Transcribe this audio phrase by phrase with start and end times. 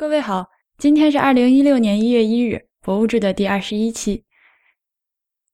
[0.00, 0.46] 各位好，
[0.78, 4.24] 今天是二零一六年一月一日，博物志的第二十一期。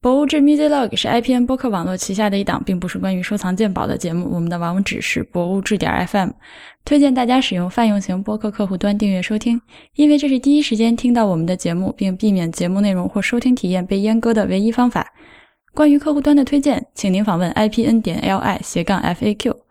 [0.01, 4.31] 博物志 Music Log 是 IPN 播客网络旗下的一档，并不是关于收藏鉴宝的节目。
[4.33, 6.31] 我们的网址是博物志点 FM，
[6.85, 9.61] 推荐大家使用泛用型播客客户端订阅收听，
[9.97, 15.13] 因为这是第一时间听到我们的节目，并避免节目内容或收听体验被阉割的唯一方法。
[15.75, 19.66] 关于客户端的推荐，请您访问 IPN 点 LI 斜杠 FAQ。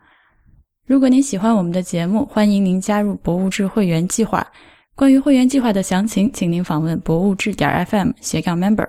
[0.86, 4.46] 如果您喜欢我们的节目，欢迎您加入博物志会员计划。
[4.94, 8.88] 关于会员计划的详情，请您访问博物志点 FM 斜杠 Member。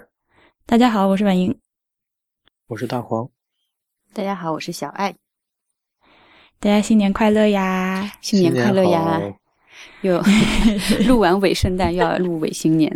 [0.68, 1.58] 大家好，我是婉莹，
[2.68, 3.28] 我是大黄，
[4.14, 5.16] 大家好，我是小爱，
[6.60, 8.12] 大家新年快乐呀！
[8.22, 9.20] 新年快乐呀！
[10.02, 10.22] 又
[11.08, 12.96] 录完尾圣诞，又要录尾新年。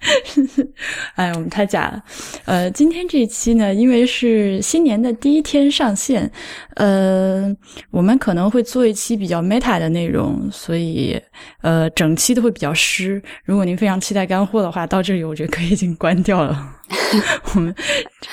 [1.14, 2.02] 哎，我们太假了。
[2.44, 6.30] 呃，今天这一期呢，因为是新年的第一天上线，
[6.76, 7.54] 呃，
[7.90, 11.20] 我们可能会做一期比较 meta 的内容，所以
[11.60, 13.22] 呃，整期都会比较湿。
[13.44, 16.76] 如果您非常期待干货的话，到这里我觉得可以已经关掉了。
[17.54, 17.74] 我们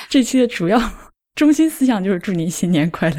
[0.09, 0.81] 这期的主要
[1.36, 3.18] 中心思想就是祝您新年快乐。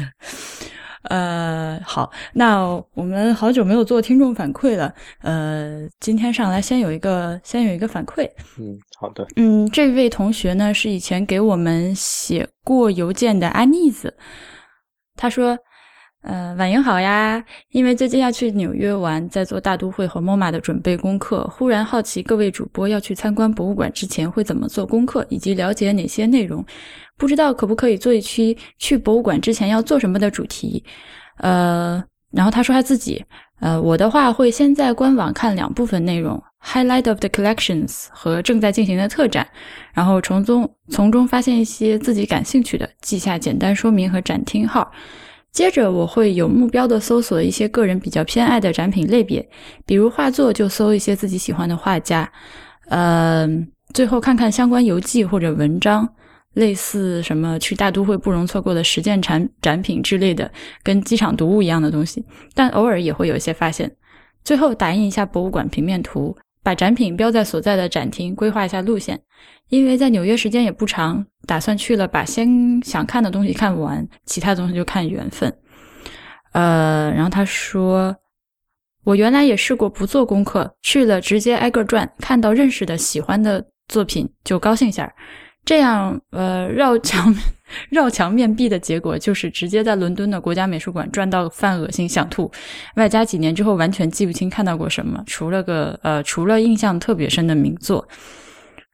[1.03, 2.61] 呃，好，那
[2.93, 4.93] 我们好久没有做听众反馈了。
[5.21, 8.29] 呃，今天上来先有一个，先有一个反馈。
[8.57, 9.25] 嗯，好的。
[9.35, 14.17] 嗯，这位同学呢是以前给我们写过邮件的安妮子，
[15.15, 15.57] 他说。
[16.21, 17.41] 呃，晚莹好呀！
[17.69, 26.63] 因为最近要去纽约玩，在做大都会和 MoMA 的准备功课，忽然好奇各位主播要去参观博物馆之前会怎么做功课，以及了解哪些内容。
[27.17, 30.83] 不知道可不可以做一期去博物馆之前要做什么的主题？
[31.37, 33.23] 呃，然后他说他自己，
[33.61, 39.47] 呃，我的话会先在官网看两部分内容：Highlight of the Collections 和正在进行的特展，
[39.93, 44.91] 然后从中从中发现一些自己感兴趣的，记下简单说明和展厅号。
[45.51, 49.47] 接着我会有目标的搜索一些个人比较偏爱的展品类别，
[49.85, 52.31] 比如画作就搜一些自己喜欢的画家，
[52.87, 53.47] 呃，
[53.93, 56.07] 最后看看相关游记或者文章，
[56.53, 60.51] 类似什么去大都会不容错过的实践产展品之类的，
[60.83, 62.23] 跟机场读物一样的东西，
[62.53, 63.91] 但偶尔也会有一些发现。
[64.43, 66.35] 最后打印一下博物馆平面图。
[66.63, 69.21] 把展品标在所在的展厅，规划一下路线。
[69.69, 75.55] 因为在纽约时间也不长，打算去了把先想看的东西看完，其他东西就看缘分。
[76.53, 78.15] 呃，然后他说，
[79.03, 85.13] 我原来也试过不做功课，去了直接挨个转，看到认识的喜欢的作品就高兴下。
[85.65, 87.33] 这样，呃，绕墙
[87.91, 92.51] 绕墙面壁的结果就是直接在伦敦的国家美术馆转到犯恶心想吐，
[92.95, 98.07] 外加几年之后完全记不清看到过什么，除了个呃，除了印象特别深的名作。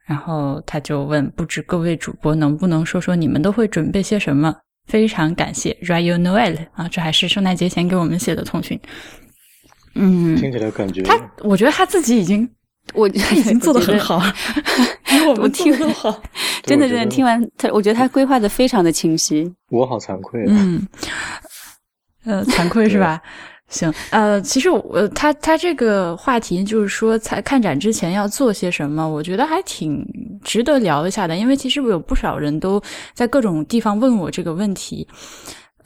[0.06, 4.54] 然后他就问，不知各位主播能不能说说你们都会准备些什么？
[4.86, 8.78] 非常感谢 Rayo Noel 啊，这还是圣诞节前给我们写的通讯。
[9.94, 12.48] 嗯，听起来感觉他，我觉得他自己已经。
[12.94, 14.20] 我 他已经做的很好，
[15.04, 16.22] 比我们听 的好。
[16.62, 19.52] 真的，真的听完他，我觉得他规划的非常的清晰。
[19.70, 20.44] 我好惭愧。
[20.48, 20.86] 嗯，
[22.24, 23.20] 呃，惭愧是吧？
[23.68, 30.06] 行，呃，其实我他他这个话题就是说，在看展之前要做些什么，我觉得还挺
[30.44, 31.36] 值得聊一下的。
[31.36, 32.80] 因为其实我有不少人都
[33.12, 35.06] 在各种地方问我这个问题，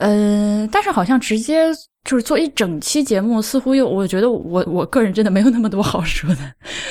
[0.01, 1.71] 呃，但是好像直接。
[2.03, 6.41] 就是做一整期节目，似乎又我觉得我我个人真的没有那么多好说的，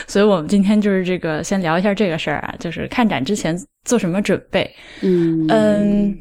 [0.06, 4.72] 所以我们今天就是这个先聊一下这个事儿啊，就是看展之前做什么准备。
[5.00, 6.16] 嗯嗯，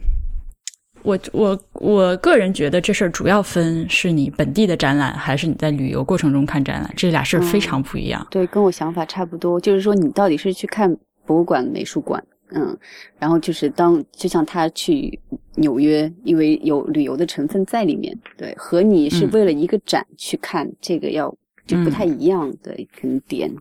[1.03, 8.25] 我我我个人觉得这事儿主要分是你本地的展览，还是你在旅游过程中看展览，这俩事儿非常不一样。
[8.31, 12.23] 对，跟我想法差不多，就是说你到底是去看博物馆、美术馆。
[12.51, 12.75] 嗯，
[13.19, 15.19] 然后就是当就像他去
[15.55, 21.29] 纽约，因为有旅游的成分在里面，对，和你是为了一个展去看这个要
[21.67, 23.51] 就不太一样的可能点。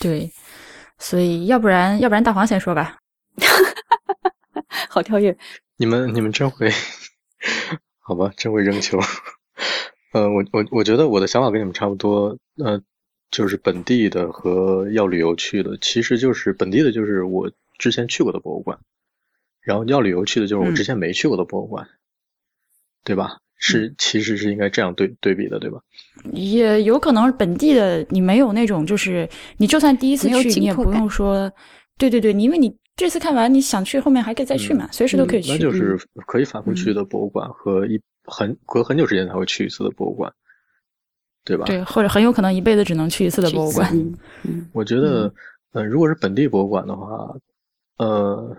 [0.00, 0.30] 对，
[0.98, 2.98] 所以要不然要不然大黄先说吧，
[4.88, 5.36] 好跳跃。
[5.76, 6.70] 你们你们真会，
[7.98, 9.00] 好吧，真会扔球。
[10.12, 12.38] 呃，我我我觉得我的想法跟你们差不多。
[12.64, 12.80] 呃，
[13.32, 17.50] 就是本地的和要旅游去的，其实就是本地的，就是我。
[17.78, 18.78] 之前去过的博物馆，
[19.60, 21.88] 然后要旅游去的就是我之前没去过的博物馆，
[23.04, 23.38] 对吧？
[23.56, 25.80] 是，其实是应该这样对对比的，对吧？
[26.32, 29.26] 也有可能是本地的，你没有那种，就是
[29.56, 31.50] 你就算第一次去，你也不用说，
[31.96, 35.52] 对对对，因为你这次看完，你想去后面还可以再去嘛，随时都可以去。
[35.52, 40.30] 那就是可以反复去的博物馆和一很隔很久时间才会去一次的博物馆，
[41.44, 41.64] 对吧？
[41.64, 43.90] 对，或者很有可能一辈子只能去一次的博物馆。
[44.42, 45.32] 嗯，我觉得，
[45.72, 47.34] 嗯，如果是本地博物馆的话。
[47.96, 48.56] 呃，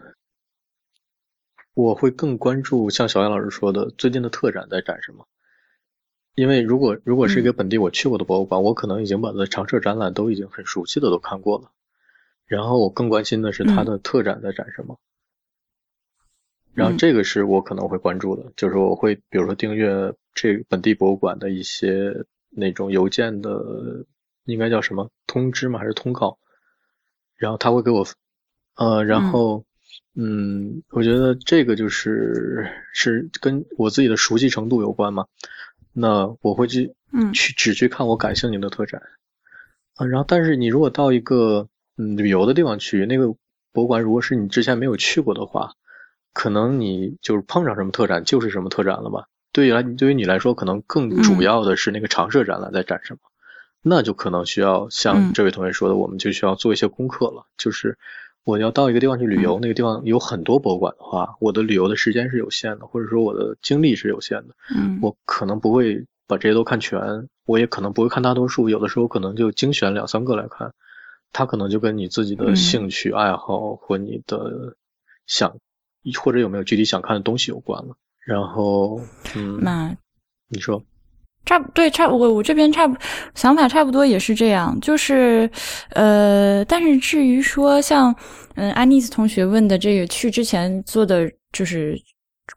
[1.73, 5.27] 我会更关注像小杨老师说的，最近的特展在展什么。
[6.35, 11.71] 因为如果如果是一个本地我去过的博物馆，我可能已经把它的常设展览都已经很熟悉的都看过了，
[12.45, 14.99] 然后我更关心的是它的特展在展什么。
[16.73, 24.05] 然后这个是我可能会关注的，就是我会比如说订阅这本地博物馆的一些那种邮件的，
[24.43, 25.79] 应该叫什么通知吗？
[25.79, 26.37] 还是通告？
[27.37, 28.05] 然后他会给我，
[28.75, 29.65] 呃，然后，
[30.15, 35.25] 嗯，我觉得这个就是是跟我自己的熟悉程度有关嘛。
[35.93, 39.01] 那我会去，嗯，去只去看我感兴趣的特展，
[39.95, 41.67] 啊，然后但是你如果到一个
[41.97, 43.35] 嗯旅游的地方去，那个
[43.71, 45.73] 博物馆如果是你之前没有去过的话。
[46.37, 49.29] 可能你就是碰上什么特展就是什么特展了吧？
[49.53, 53.19] 对于来对于你来说，可能更主要的是那个常设展览在展什么，
[53.81, 57.47] 那就可能需要像这位同学说的，我们就需要做一些功课了。
[57.57, 57.97] 就是
[58.45, 70.73] 我要到一个地方去旅游，那个地方有很多博物馆的话，我的旅游的时间是有限的，或者说我的精力是有限的，嗯，我可能不会把这些都看全，我也可能不会看大多数，有的时候可能就精选两三个来看，
[71.33, 74.77] 它可能就跟你自己的兴趣爱好和你的
[75.27, 75.57] 想。
[76.21, 77.97] 或者有没有具体想看的东西有关了，
[78.27, 79.01] 然后，
[79.35, 79.97] 嗯，那
[80.47, 80.83] 你说，
[81.45, 82.97] 差不对，差我我这边差不
[83.35, 85.49] 想法差不多也是这样，就是
[85.91, 88.13] 呃，但是至于说像
[88.55, 91.95] 嗯安妮斯同学问的这个去之前做的就是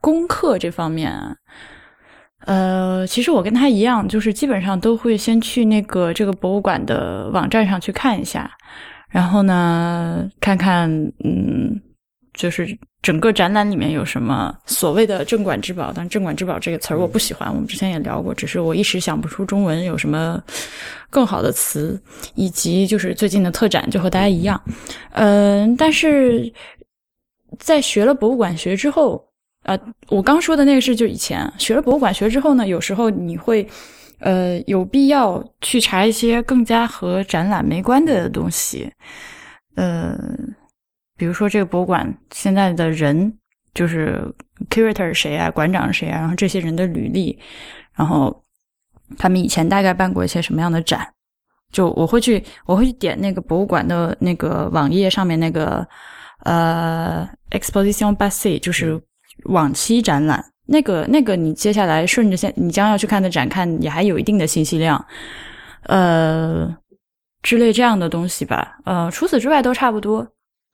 [0.01, 1.13] 功课这方面，
[2.47, 8.51] 呃，其实我跟他一样，就是基本上都会先去那个这个博物馆的网站上去看一下，
[9.11, 10.91] 然后呢，看看
[11.25, 11.81] 嗯。
[12.39, 20.41] 就是整个展览里面有什么所谓的镇馆之宝，但镇馆之宝这个词儿我不喜欢，我们之前也聊过，只是我一时想不出中文有什么
[21.11, 22.01] 更好的词，
[22.37, 24.63] 以及就是最近的特展就和大家一样，
[25.15, 26.51] 嗯，但是
[27.59, 29.21] 在学了博物馆学之后，
[29.65, 29.77] 呃，
[30.09, 33.69] 我刚说的那个是就以前学了博物馆学之后呢，有时候你会
[34.21, 38.89] 呃有必要去查一些更加和展览没关的东西，
[39.75, 40.17] 呃。
[41.19, 43.37] 比如说，这个博物馆现在的人
[43.75, 44.23] 就是
[44.71, 47.39] curator 谁啊，馆长谁啊，然后这些人的履历，
[47.95, 48.43] 然后
[49.19, 51.07] 他们以前大概办过一些什么样的展，
[51.73, 55.87] 就我会去，我会去点那个博物馆的那个网页上面那个
[56.45, 59.01] 呃 exposition base，就是
[59.47, 65.05] 往期展览，那个那个你接下来顺着现你将要去看的展看，也还有一定的信息量，
[65.83, 66.77] 呃
[67.43, 70.27] 之类这样的东西吧，呃，除此之外都差不多。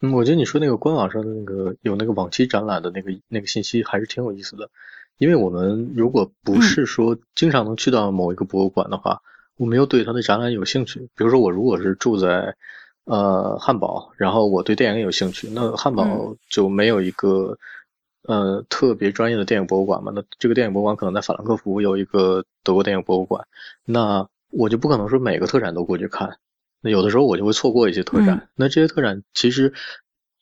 [0.05, 4.69] 嗯，我觉得你说那个官网上的那个有那个往期展览的那个那个信息还是挺有意思的，
[5.17, 9.23] 因为我们如果不是说经常能去到某一个博物馆的话，
[9.56, 11.09] 我们又对它的展览有兴趣。
[11.17, 12.55] 比如说我如果是住在
[13.05, 17.57] 呃汉堡，然后我对电影有兴趣，那汉堡就没有一个
[18.25, 20.12] 呃特别专业的电影博物馆嘛？
[20.15, 23.47] 那这个电影博物馆可能在法兰克福有一个德国电影博物馆，
[23.87, 26.37] 那我就不可能说每个特展都过去看。
[26.85, 29.73] 那有的时候我就会错过一些特展，那这些特展其实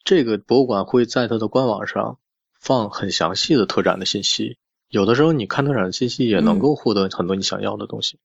[0.03, 2.19] 这个博物馆会在它的官网上
[2.61, 4.59] 放很详细的特展的信息，
[4.89, 8.19] 有的时候你看特展的信息也能够获得很多你想要的东西。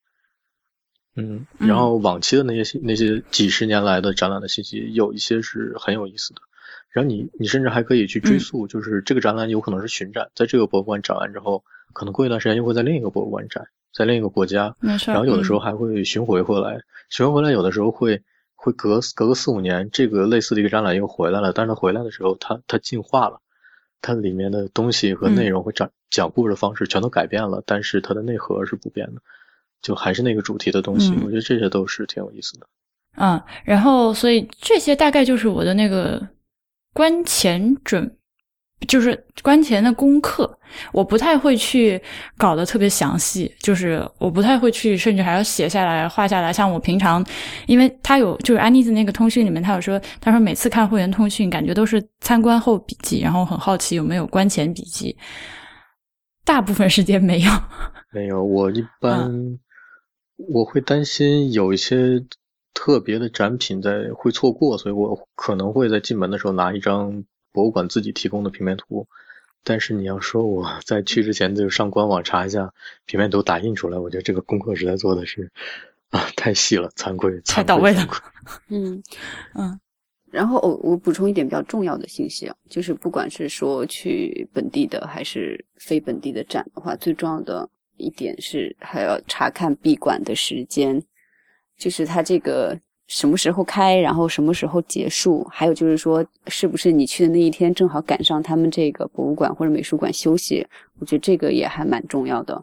[1.16, 6.42] 嗯，然后往期的那些那些几十年来的展览的信息，有一些是很有意思的。
[6.90, 13.68] 然后你你甚至还可以去追溯，就是这个展览有可能是巡展，在这个博物馆展完之后，可能过一段时间又会在另一个博物馆展。
[13.98, 14.76] 在另一个国家，
[15.08, 16.80] 然后有的时候还会巡回回来，
[17.10, 18.22] 巡回回来有的时候会
[18.54, 23.42] 会隔隔个四五年，这个类似的一个展览又回来了，但是它回来的时候，它它进化了，
[24.02, 29.22] 它里面的东西和内容和讲讲故事的方式全都改变了，但是它的内核是不变的，
[29.82, 32.68] 就还是那个主题的东西，我觉得这些都是挺有意思的。
[33.16, 36.22] 嗯，然后所以这些大概就是我的那个
[36.94, 38.17] 观前准。
[38.88, 40.58] 就是关前的功课，
[40.94, 42.00] 我不太会去
[42.38, 46.54] 搞得特别详细，就是我不太会去，甚至还要写下来、画下来。
[46.54, 47.26] 像我平常，
[47.66, 55.18] 因为他有就是安妮子那个通讯里面，他有说，他说每次看会员通讯，感觉都是参观后笔记，然后很好奇有没有关前笔记。
[56.46, 57.52] 大部分时间没有，
[58.14, 58.44] 没有。
[58.44, 59.58] 我一般
[60.38, 62.24] 我会担心有一些
[62.76, 67.24] 特别的展品在会错过，所以我可能会在进门的时候拿一张。
[67.58, 69.08] 博物馆自己提供的平面图，
[69.64, 72.72] 但是你要说我在去之前就上官网查一下
[73.08, 75.52] 平面图打印出来，我觉得这个功课实在做的是
[76.12, 78.08] 啊太细了，惭愧，太到位了。
[78.70, 79.02] 嗯
[79.58, 79.80] 嗯，
[80.30, 91.04] 然后我我补充一点比较重要的信息啊，就是不管是说去本地的还是非本地的展的话，最重要的一点是还要查看闭馆的时间，
[91.76, 92.80] 就是它这个。
[93.08, 95.46] 什么时候开，然后什么时候结束？
[95.50, 100.66] 还有就是说，是不是你去的那一天正好赶上他们这个博物馆或者美术馆休息？
[101.00, 102.62] 我觉得这个也还蛮重要的。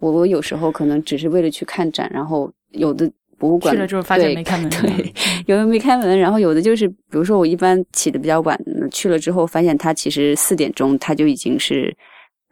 [0.00, 5.14] 我我有时候可能只是为了去看展，然后有的博物馆去了之后发现没开门，对，
[5.46, 8.58] 有的没开门，然后有的就是，比如说我一般起的比较晚，
[8.90, 11.96] 去了之后发现它其实四点钟它就已经是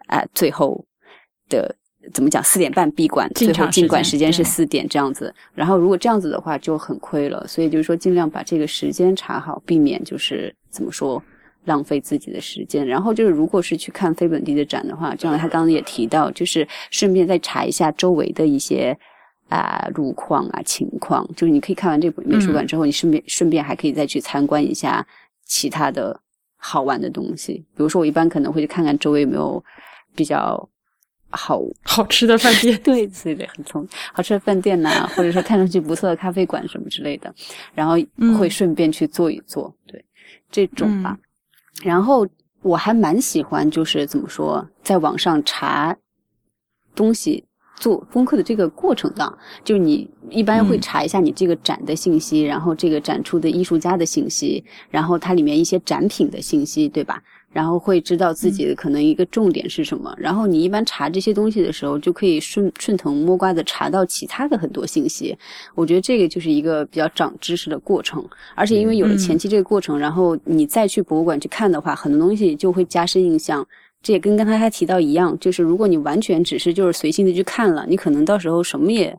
[0.06, 0.84] 啊最后
[1.48, 1.74] 的。
[2.14, 2.42] 怎么讲？
[2.42, 5.34] 四点半闭馆，最后进馆时间是四点这样子。
[5.54, 11.22] 然后如果这样子的话就很亏了，所以就是说尽量把这个时间查好，避免就是怎么说
[11.64, 12.86] 浪费自己的时间。
[12.86, 18.96] 然后就是如果是去看非本地的展的话，正好他刚刚也提到，就是顺便再查一下周围的一些
[19.48, 21.28] 啊路况啊情况。
[21.34, 25.06] 就是你可以看完这本美术馆之后，你顺便顺便还可以再去参观一下
[25.44, 26.20] 其他的
[26.56, 27.54] 好玩的东西。
[27.74, 29.62] 比如说我一般可能会去看看周围有没有
[30.14, 30.68] 比较。
[31.30, 33.90] 好好吃的饭店， 对对对，很聪明。
[34.12, 37.34] 好吃的饭店呐， 或者说看上去不错的咖啡馆什么之类的，
[37.74, 37.94] 然后
[38.38, 40.04] 会顺便去坐一坐，对
[40.50, 41.18] 这种吧。
[41.82, 42.26] 然后
[42.62, 45.96] 我还蛮喜欢，就是怎么说，在网上查
[46.94, 47.44] 东西、
[47.76, 57.22] 做功课的这个过程的，就是你一般会查一下你这个展的信息，然后这个展出的艺术家的信息，然后它里面一些展品的信息，对吧？
[57.56, 65.34] 然后会知道自己的可能一个重点是什么，然后你一般查这些东西的时候，就可以顺顺藤摸瓜的查到其他的很多信息。
[65.74, 68.22] 我觉得这个就是一个比较长知识的过程，
[68.54, 73.66] 而且因为有了前期这个过程，然后你再去博物馆去看的话，很多东西就会加深印象。
[74.02, 79.18] 这也跟刚才他提到一样，就是如果你完全只是就是随性的去看了，你可能到时候什么也。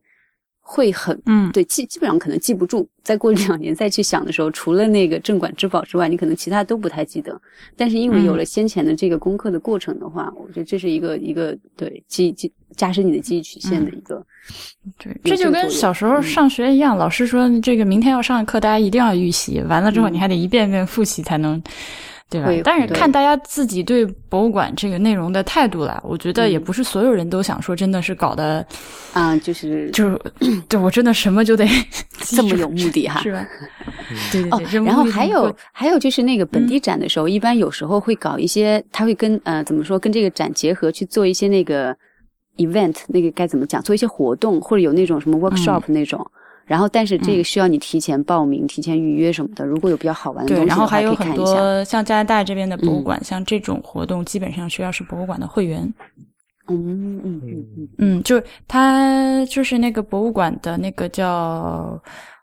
[0.70, 2.86] 会很嗯，对，记基本上可能记不住。
[3.02, 7.40] 再过两年再去想的时候，除了那个镇馆之宝之外，你可能其他都不太记得。
[7.78, 14.22] 但是因为有了先前的这个功课的过程的话，我觉得这是一个一个对记记加深你的记忆曲线的一个。
[15.00, 21.64] 对，这就跟小时候上学一样，老师说这个明天要上的课，大家一定要预习，完了之后你还得一遍遍复习才能。
[22.30, 22.62] 对吧？
[22.64, 28.66] 但是看大家自己对博物馆这个内容的态度了，我觉得也不是所有人都想说真的是搞的
[29.14, 30.20] 啊，就是就是，
[30.68, 31.66] 对我真的什么就得
[32.20, 33.48] 这么有目的哈，是吧？
[34.32, 34.84] 对对对。
[34.84, 41.96] 然后还有还有就是那个本地展的时候，一般有时候会搞一些，他会跟呃怎么说，跟这个展结合去做一些那个
[42.58, 43.82] event，那个该怎么讲？
[43.82, 46.30] 做一些活动或者有那种什么 workshop 那种。
[46.68, 49.66] 然后，但是这个需要你提前报名、提前预约什么的。
[49.66, 55.82] 如果有比较好玩的东西，然后还有很多像加拿大这边的博物馆，像这种活动，基本上需要是博物馆的会员。
[56.70, 61.98] 嗯嗯嗯嗯嗯，就他就是那个博物馆的那个叫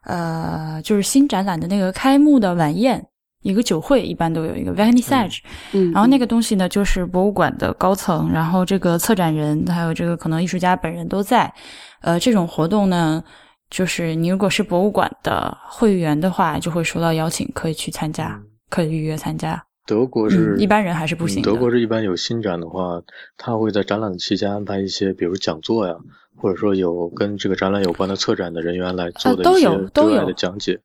[0.06, 3.06] 呃，就是新展览的那个开幕的晚宴，
[3.42, 5.40] 一个酒会一般都有一个 vernissage。
[5.72, 11.52] 嗯，然后那个东西呢，就是博物馆的高层，然后这个策展人还有这个可能艺术家本人都在。
[12.00, 13.22] 呃，这种活动呢。
[13.70, 18.40] 就是你如果是博物馆的会员的话，就会收到邀请，可以去参加，
[18.70, 19.64] 可以预约参加。
[19.86, 21.42] 德国是一般人还是不行。
[21.42, 23.02] 德国是一般有新展的话，
[23.36, 25.94] 他会在展览期间安排一些，比如讲座呀，
[26.36, 30.80] 或者说有跟这个展览有关的策展的人员来做的一些对外的讲解。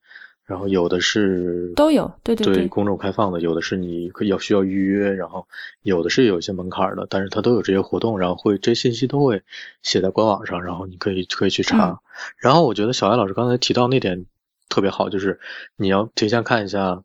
[0.50, 5.48] 然后有的是都有，对对对，公众开放的，有的是你要需要预约，然后
[5.84, 9.44] 有的是有一些门槛的，但是它都有这些活动，然后会这些信息都会
[9.84, 12.02] 写在官网上，然后你可以可以去查。
[12.40, 14.26] 然后我觉得小艾老师刚才提到那点
[14.70, 15.40] 特别好，就是
[15.76, 17.04] 你要提前看一下，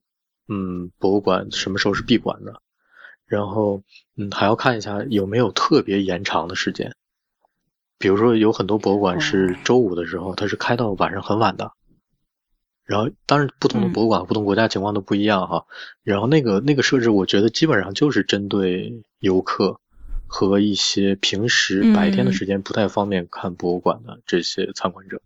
[0.49, 2.63] 嗯，博物馆什么时候是闭馆的，
[3.27, 3.83] 然后
[4.17, 6.95] 嗯还要看一下有没有特别延长的时间，
[7.99, 11.73] 比如说有很多博物馆是周五的时候它是开到晚上很晚的。
[12.85, 15.67] 然后，当然，不同的博物馆、不同国家情况都不一样哈。
[16.03, 19.81] 然后，那个那个设置，我觉得基本上就是针对游客
[20.27, 25.23] 和一些平时白天的时间不太方便看博物馆的这些参观者。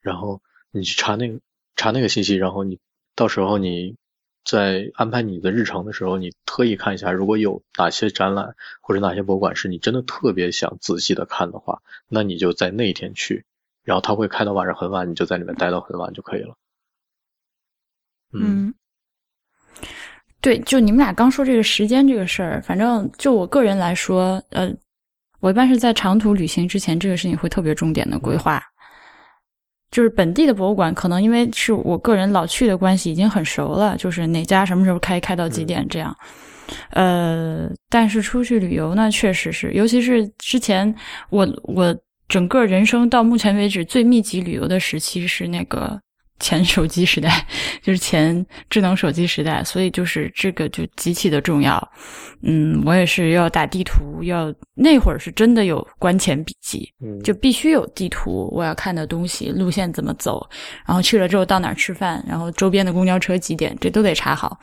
[0.00, 1.38] 然后你去查那个
[1.76, 2.80] 查那个信息，然后你
[3.14, 3.94] 到时候你
[4.44, 13.44] 在安排你的日程的时候，你特意看一下，如果有哪些展览或者哪些博物馆是你真的特别想仔细的看的话，那你就在那一天去。
[13.84, 16.56] 然后他会开到晚上很晚，你就在里面待到很晚就可以了。
[18.40, 18.74] 嗯，
[20.40, 24.72] 对，就你们俩刚说这个时间这个事儿，反正就我个人来说，呃，
[25.40, 28.62] 我一般是在长途旅行之前，这个事情会特别重点的规划。
[29.90, 36.16] 就是本地的博物馆，可能因为是我个人老去的关系，已经很熟了，就是哪家什么时候开，开到几点这样。
[36.90, 40.92] 呃，但是出去旅游呢，确实是，尤其是之前
[41.30, 46.00] 我我整个人生到目前为止最密集旅游的时期是那个。
[46.40, 47.46] 前手机时代，
[47.82, 51.80] 就是前智能手机时代，所以就是这个就极其的重要。
[52.46, 60.46] 嗯，我也是要打地图，要那会儿是真的有关前笔记，嗯，就必须有地图，我要看的东西，路线怎么走，
[60.86, 64.58] 然后去了之后到哪儿吃饭，然后周边的公交车几点，这都得查好。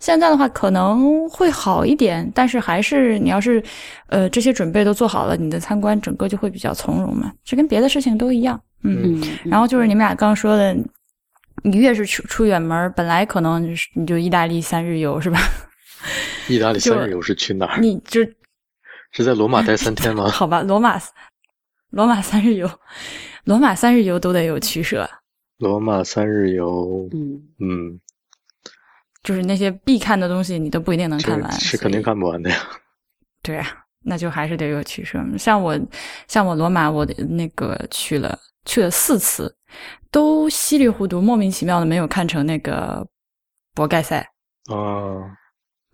[0.00, 3.62] 现在的话可能会好一点，但是还是你要是
[4.08, 8.60] 呃这些准备都做好了，你的参观整个就会比较从容嘛，这跟别的事情都一样。
[8.82, 10.74] 嗯，嗯，然后就是你们俩刚刚说的，
[11.62, 15.38] 你越是出出远门，本来可能就是你就意大利三日游是吧？
[16.48, 17.80] 意大利三日游是去哪儿？
[17.80, 18.20] 你就
[19.12, 20.28] 是在罗马待三天吗？
[20.30, 21.00] 好吧，罗马
[21.90, 22.70] 罗马三日游，
[23.44, 25.08] 罗马三日游都得有取舍，
[25.58, 28.00] 罗马三日游，嗯嗯，
[29.22, 32.56] 就是那些必看的东西你都不一定能看完，是肯定看不完的呀。
[33.42, 33.66] 对啊，
[34.04, 35.18] 那就还是得有取舍。
[35.38, 35.78] 像我，
[36.28, 39.56] 像我罗马，我的那个去了去了四次，
[40.10, 43.06] 都稀里糊涂、莫名其妙的没有看成那个
[43.74, 44.30] 博盖赛，
[44.66, 45.36] 啊，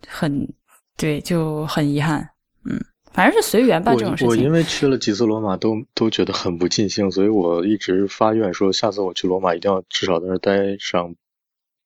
[0.06, 0.52] 很
[0.96, 2.28] 对，就很遗憾。
[2.64, 2.78] 嗯，
[3.12, 4.50] 反正是随缘吧，这种事情我因。
[4.50, 11.14] 为去了几次罗马都都觉得很不尽兴，所以我一直发愿说，下次我去罗马一定要至少在那待上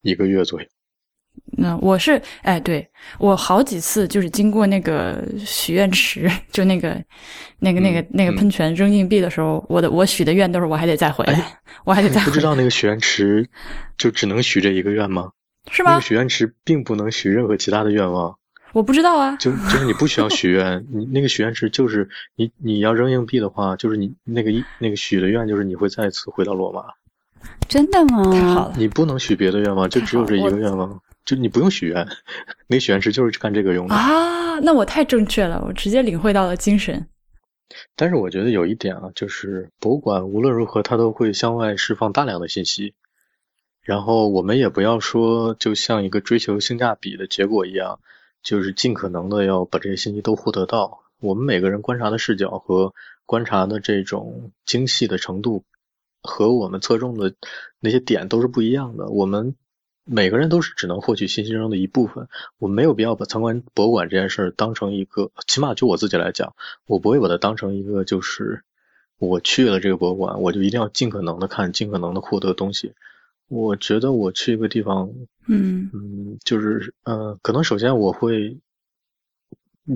[0.03, 0.67] 一个月左右。
[1.59, 2.87] 那我是哎，对
[3.19, 6.97] 我好几次就是经过那个许愿池，就那个
[7.59, 13.49] 那个那个嗯那个嗯喷泉扔硬币的时候，我的我许的愿都是我还得再回来，哎我还得再回来，不知道那个许愿池
[13.99, 15.31] 就只能许这一个愿吗？
[15.71, 16.03] 是吗那个？
[16.03, 18.35] 许愿池并不能许任何其他的愿望，
[18.73, 19.37] 我不知道啊。
[19.37, 26.85] 就就是你不需要许愿，你那个许愿池就是你你要扔硬币的话，就是你那个一那个许的愿就是你会再次回到罗马，
[27.69, 28.33] 真的吗？
[28.33, 32.07] 太好了，你不能许别的愿望，就只有这一个愿望，就你不用许愿，
[32.67, 33.95] 那个许愿池就是干这个用的。
[33.95, 37.07] 啊，那我太正确了，我直接领会到了精神。
[37.95, 42.95] 但是我觉得有一点啊，就是博物馆无论如何它都会向外释放大量的信息，
[43.83, 48.01] 然后我们也不要说就像一个追求性价比的结果一样，
[48.43, 51.03] 就是尽可能的要把这些信息都获得到。
[51.21, 52.93] 我们每个人观察的视角和
[53.25, 55.65] 观察的这种精细的程度，
[56.23, 57.35] 和我们侧重的
[57.79, 59.07] 那些点都是不一样的。
[59.11, 59.55] 我们
[60.05, 62.29] 每个人都是只能获取信息中的一部分，
[62.59, 66.55] 我没有必要把参观博物馆这件事儿当成一个，起码就我自己来讲，
[66.87, 68.63] 我不会把它当成一个就是
[69.19, 72.95] 我去了这个博物馆，我就一定要尽可能的看，尽可能的获得东西。
[73.49, 75.11] 我觉得我去一个地方，
[75.47, 75.91] 嗯。
[75.93, 78.59] 嗯，就是呃，可能首先我会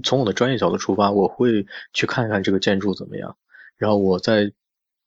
[0.02, 3.36] 从我的专业角度出发，我会去看一看这个建筑怎么样，
[3.76, 4.52] 然后我在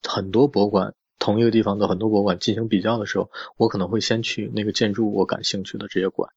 [0.01, 0.93] 很多博物馆
[1.27, 6.31] 同一个地方的很多博物馆进行比较的时候，我可能会先去那个建筑我感兴趣的这些馆，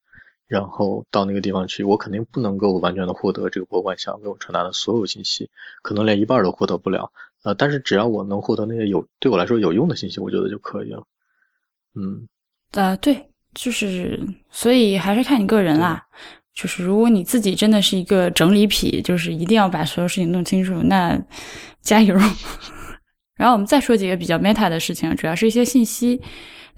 [0.49, 5.49] 然后到那个地方去，我肯定不能够完全的获得这个博物馆想要给我传达的所有信息，
[5.83, 7.13] 可能连一半都获得不了，
[7.45, 11.05] 呃，但是只要我能获得那些有对我来说有用的信息，我觉得就可以了。
[11.95, 12.27] 嗯，
[12.73, 14.19] 呃，对，就是
[14.51, 16.05] 所以还是看你个人啦。
[16.53, 21.17] 就是如果你自己真的是一个整理癖，就是一定要把所有事情弄清楚，那
[21.81, 22.19] 加油。
[23.41, 26.21] 然后我们再说几个比较 meta 的事情，主要是一些信息。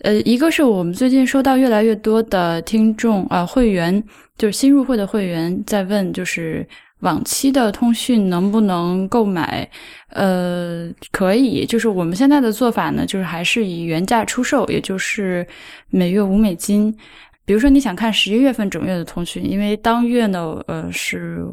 [0.03, 4.01] 呃，一个是我们最近收到越来越多的听众啊、会员，
[4.39, 6.65] 就是新入会的会员在问，就是
[7.01, 9.69] 往期的通讯能不能购买？
[10.11, 15.45] 呃，可以，就是我们现在的做法呢，就是还是以原价出售，也就是
[15.91, 16.97] 每月五美金。
[17.45, 21.45] 比如说你想看十一月份整月的通讯，因为当月呢，呃，是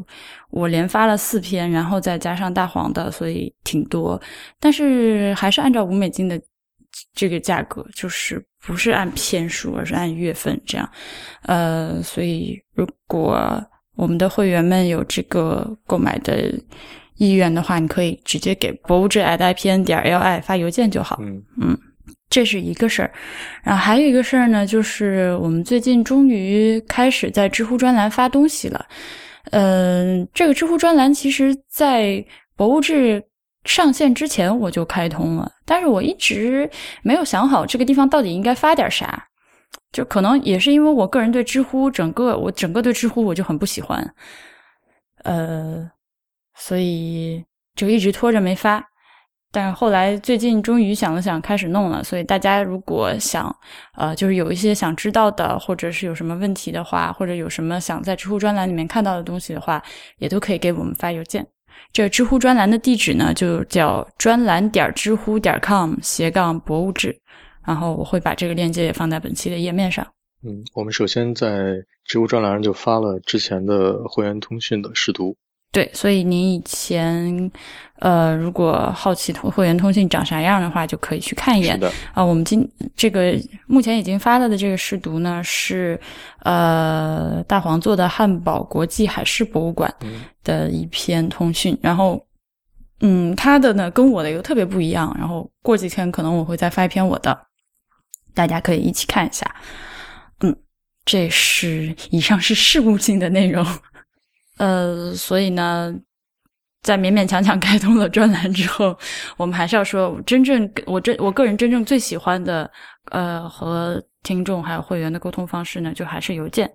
[0.50, 4.20] 我连发了四篇，然后再加上大黄的，所以挺多。
[4.58, 6.40] 但是还是按照五美金的
[7.14, 10.88] 这个价格，就是不是按篇数，而是按月份这样。
[11.42, 13.62] 呃，所以如果
[13.96, 16.52] 我们的会员们有这个购买的
[17.16, 21.18] 意愿的话，你可以直接给博物志 ipn 点 li 发邮件就好。
[21.20, 21.76] 嗯
[22.30, 23.12] 这是一个事儿，
[23.64, 28.86] 然后还有一个事儿呢，就是我们最近终于开始在知乎专栏发东西了。
[29.50, 33.22] 嗯、这个知乎专栏其实，在博物志
[33.64, 36.70] 上线之前我就开通了，但是我一直
[37.02, 39.26] 没有想好这个地方到底应该发点啥。
[39.92, 44.14] 就可能也是因为我个人对知乎整个我整个对知乎我就很不喜欢，
[45.24, 45.90] 呃，
[46.54, 48.89] 所以就一直拖着没发。
[49.52, 52.04] 但是后来最近终于想了想，开始弄了。
[52.04, 53.54] 所以大家如果想，
[53.96, 59.82] 呃，就是有一些想知道的，或者是有什么问题的话，或者有什么想在知乎专栏里面看到的东西的话，
[60.18, 61.46] 也都可以给我们发邮件。
[61.92, 67.18] 这知乎专栏的地址呢，就叫专栏点知乎点 com 斜杠博物志。
[67.66, 70.06] 然后我会把这个链接也放在本期的页面上。
[70.42, 75.36] 嗯，我们首先在知乎专栏上就发了之前的会员通讯的试读。
[75.72, 77.50] 对，所以您以前
[78.00, 81.80] 呃，如果好奇通会员通信长啥样的话，就可以去看一眼。
[82.12, 86.00] 啊，我们今这个目前已经发了的这个试读呢，是
[86.40, 92.20] 呃大黄做的汉堡国际海事博物馆嗯的一篇通讯，然后
[93.00, 97.46] 嗯，他的呢跟我的又特别不一样，然后过几天可能我会再发一篇我的，
[98.34, 99.46] 大家可以一起看一下。
[100.40, 100.56] 嗯，
[101.04, 103.64] 这是以上是事务性的内容，
[104.60, 105.92] 呃，所以呢。
[106.82, 108.98] 在勉勉强强开通了专栏之后，
[109.36, 112.72] 我们还是要说，真正我真我个人真正最喜欢的，
[113.10, 116.66] 呃，和听众还有会员的沟通方式呢，就还是邮件。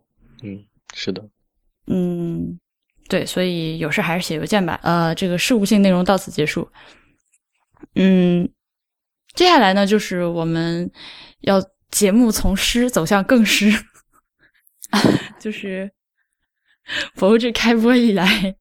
[0.43, 1.27] 嗯，是的，
[1.87, 2.59] 嗯，
[3.09, 4.79] 对，所以有事还是写邮件吧。
[4.83, 6.69] 呃，这个事务性内容到此结束。
[7.95, 8.47] 嗯，
[9.33, 10.87] 接下来呢，就是我们
[11.41, 13.71] 要节目从诗走向更诗，
[15.41, 15.91] 就是
[17.15, 18.55] 博物志开播以来。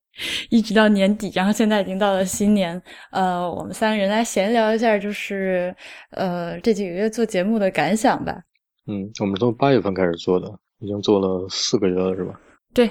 [0.49, 5.75] 一直到年底，然后现在已经到了新年，呃，我们三个人来闲聊一下，就是
[6.11, 8.33] 呃这几个月做节目的感想吧。
[8.87, 10.47] 嗯，我们从八月份开始做的，
[10.79, 12.39] 已经做了四个月了，是吧？
[12.73, 12.89] 对，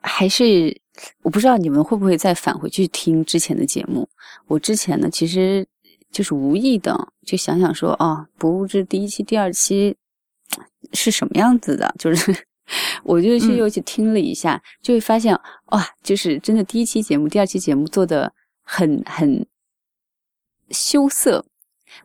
[0.00, 0.76] 还是
[1.22, 4.08] 我不知道你们会不会再返回去听之前的节目。
[4.48, 5.64] 我之前呢，其实
[6.10, 9.96] 就是无意的就想想说，啊，博物志第一期、第二期
[10.92, 12.34] 是什么样子的，就是。
[13.02, 15.34] 我就去又去听了一下，就会发现
[15.66, 19.46] 哇，就是真的第一期节目、第二期节目做的很很
[20.70, 21.44] 羞涩，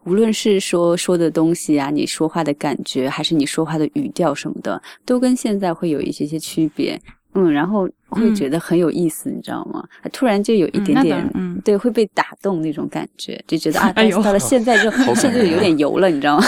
[0.04, 7.02] 无论是说说的东西啊，你说话的感觉，还是你说话的语调什么的，都跟现在会有一些些区别。
[7.34, 9.88] 嗯，然后会觉得很有意思，你知道吗？
[10.12, 16.46] 突然就有一点点，嗯，对，会被打动那种感觉，就觉得啊， 哎到了现在就甚至有点油了，你知道吗？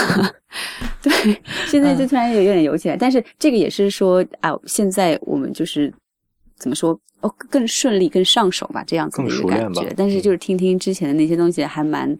[1.00, 1.12] 对，
[1.66, 2.96] 现在就突然有有点油起来。
[2.96, 5.92] 但是这个也是说啊，现在我们就是
[6.56, 9.92] 怎么说哦，更顺利、更上手吧，这样子的一个感觉。
[9.96, 12.16] 但是就是听听之前的那些东西，还蛮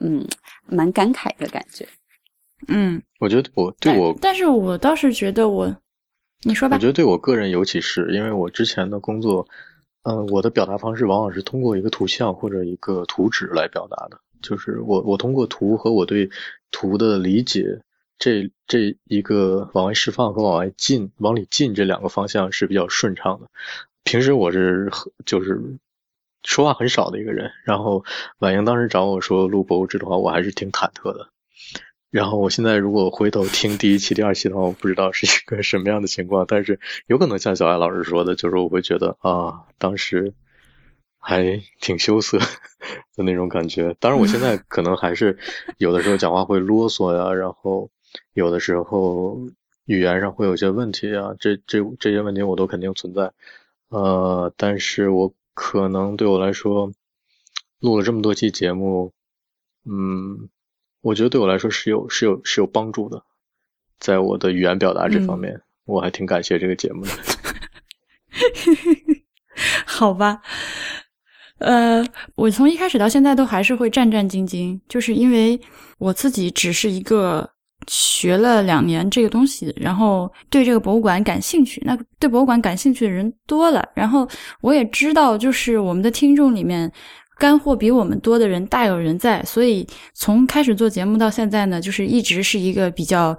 [0.00, 0.22] 嗯，
[0.66, 1.86] 蛮感慨的感觉。
[2.68, 5.74] 嗯，我觉得我对我，但是我倒是觉得我。
[6.44, 6.76] 你说吧。
[6.76, 9.48] 我觉得对我个人尤其是，因为我之前的工作，
[10.02, 16.30] 呃，我的表达方式往往是通过一个图像或者一个图纸来表达的，就是我我通过图和我对
[16.70, 17.80] 图的理解，
[18.18, 23.48] 这这一个往外释放和往外进、往里进这两个方向是比较顺畅的。
[24.04, 24.90] 平时我是
[25.24, 25.78] 就是
[26.42, 28.04] 说话很少的一个人，然后
[28.38, 31.28] 婉莹当时找我说录博物志的话，我还是挺忐忑的。
[32.14, 40.32] 然后我现在如果回头听第一期、第二期的话，我不知道是一个什么样的情况，但是有可能像小艾老师说的，就是我会觉得啊，当时
[41.18, 43.96] 还挺羞涩的那种感觉。
[43.98, 45.36] 当然，我现在可能还是
[45.76, 47.90] 有的时候讲话会啰嗦呀，然后
[48.32, 49.36] 有的时候
[49.84, 53.32] 语言上会有些问题啊，这这这些问题我都肯定存在。
[53.88, 56.92] 呃，但是我可能对我来说，
[57.80, 59.12] 录了这么多期节目，
[59.84, 60.48] 嗯。
[61.04, 63.22] 我觉得对我来说是有是有是有帮助的，
[64.00, 67.10] 在我的语言表达这方面，我还挺感谢这个节目的。
[69.84, 70.40] 好吧，
[71.58, 72.02] 呃，
[72.36, 75.60] 我从一开始到现在都还是会战战兢兢，就是因为
[75.98, 77.46] 我自己只是一个
[77.86, 81.82] 学了两年这个东西，然后对这个博物馆感兴趣。
[81.84, 84.26] 那对博物馆感兴趣的人多了，然后
[84.62, 86.90] 我也知道，就是我们的听众里面。
[87.36, 93.36] 干货比我们多的人大有人在，所以从开始做节目到现在呢，就是一直是一个比较，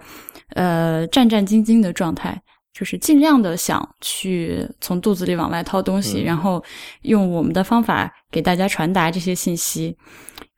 [0.49, 2.41] 呃，战战兢兢的状态，
[2.73, 6.61] 就是尽量的想去从肚子里往外掏东西，然后
[7.03, 9.95] 用我们的方法给大家传达这些信息。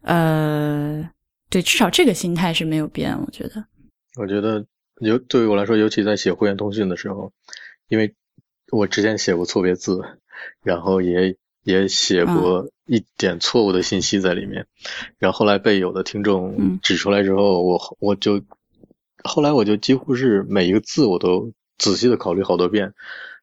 [0.01, 1.07] 呃，
[1.49, 3.63] 对，至少这个心态是没有变，我觉得。
[4.19, 4.65] 我觉得，
[4.99, 7.31] 尤对于我来说，尤其在写会员通讯的时候，
[7.87, 8.15] 因为
[8.71, 10.01] 我之前写过错别字，
[10.63, 11.35] 然后也。
[11.67, 14.67] 也写过一点错误的信息在里面，
[15.19, 18.41] 然后后来被有的听众指出来之后，我我就
[19.21, 22.93] 后来我就几乎是每一个字我都仔细的考虑好多遍，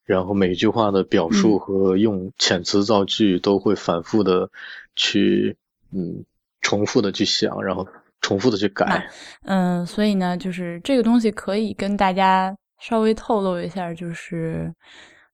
[0.06, 4.48] 然后每一句话的表述和用遣词造句都会反复的
[4.96, 5.58] 去
[5.92, 6.24] 嗯
[6.62, 7.86] 重复的去想，然后
[8.22, 9.10] 重复的去改。
[9.42, 14.72] 嗯，所以呢，就是这个东西可以跟大家稍微透露一下，就是。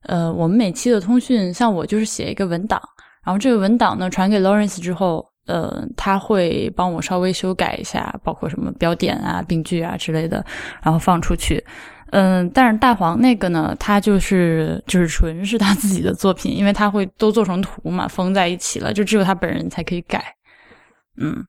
[0.05, 2.81] 呃，我们每期的通讯，像我就是写一个文档，
[3.25, 10.45] 然后这个文档呢传给 Lawrence 之后，呃，他会帮我稍微修改一下，包括什么标点啊、病句啊之类的，
[10.83, 11.63] 然后放出去。
[12.13, 20.25] 嗯，但是大黄那个呢，他就是就是纯是他自己的作品，因为他会都做成图嘛，封在一起了，就只有他本人才可以改。
[21.17, 21.45] 嗯。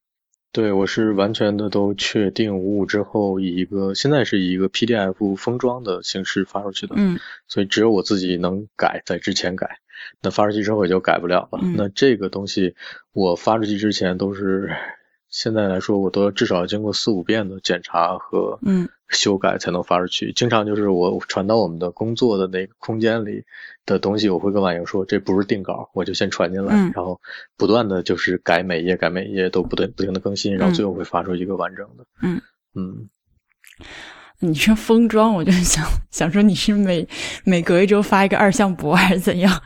[0.54, 9.78] 对，我是完全的都确定无误之后，以一个现在是以一个 PDF 封装的形式发出去的，嗯，所以只有我自己能改，在之前改，
[10.22, 11.60] 那发出去之后也就改不了了。
[11.62, 12.76] 嗯那这个东西
[13.14, 14.70] 我发出去之前都是，
[15.30, 20.34] 现在来说我都至少要经过四五遍的检查和嗯修改才能发出去。
[20.34, 23.46] 经常就是我传到我们的工作的那个空间里
[23.92, 27.20] 的东西，我会跟婉莹说这不是定稿，我就先传进来，嗯然后
[27.58, 32.06] 不断的就是改每页改每一页都不断不停的更新，然后嗯最后会发出一个完整的。
[32.22, 32.42] 嗯
[32.74, 33.10] 嗯，
[34.40, 37.08] 你说封装，我就想想说你是每
[37.44, 39.62] 每隔一周发一个二向箔还是怎样？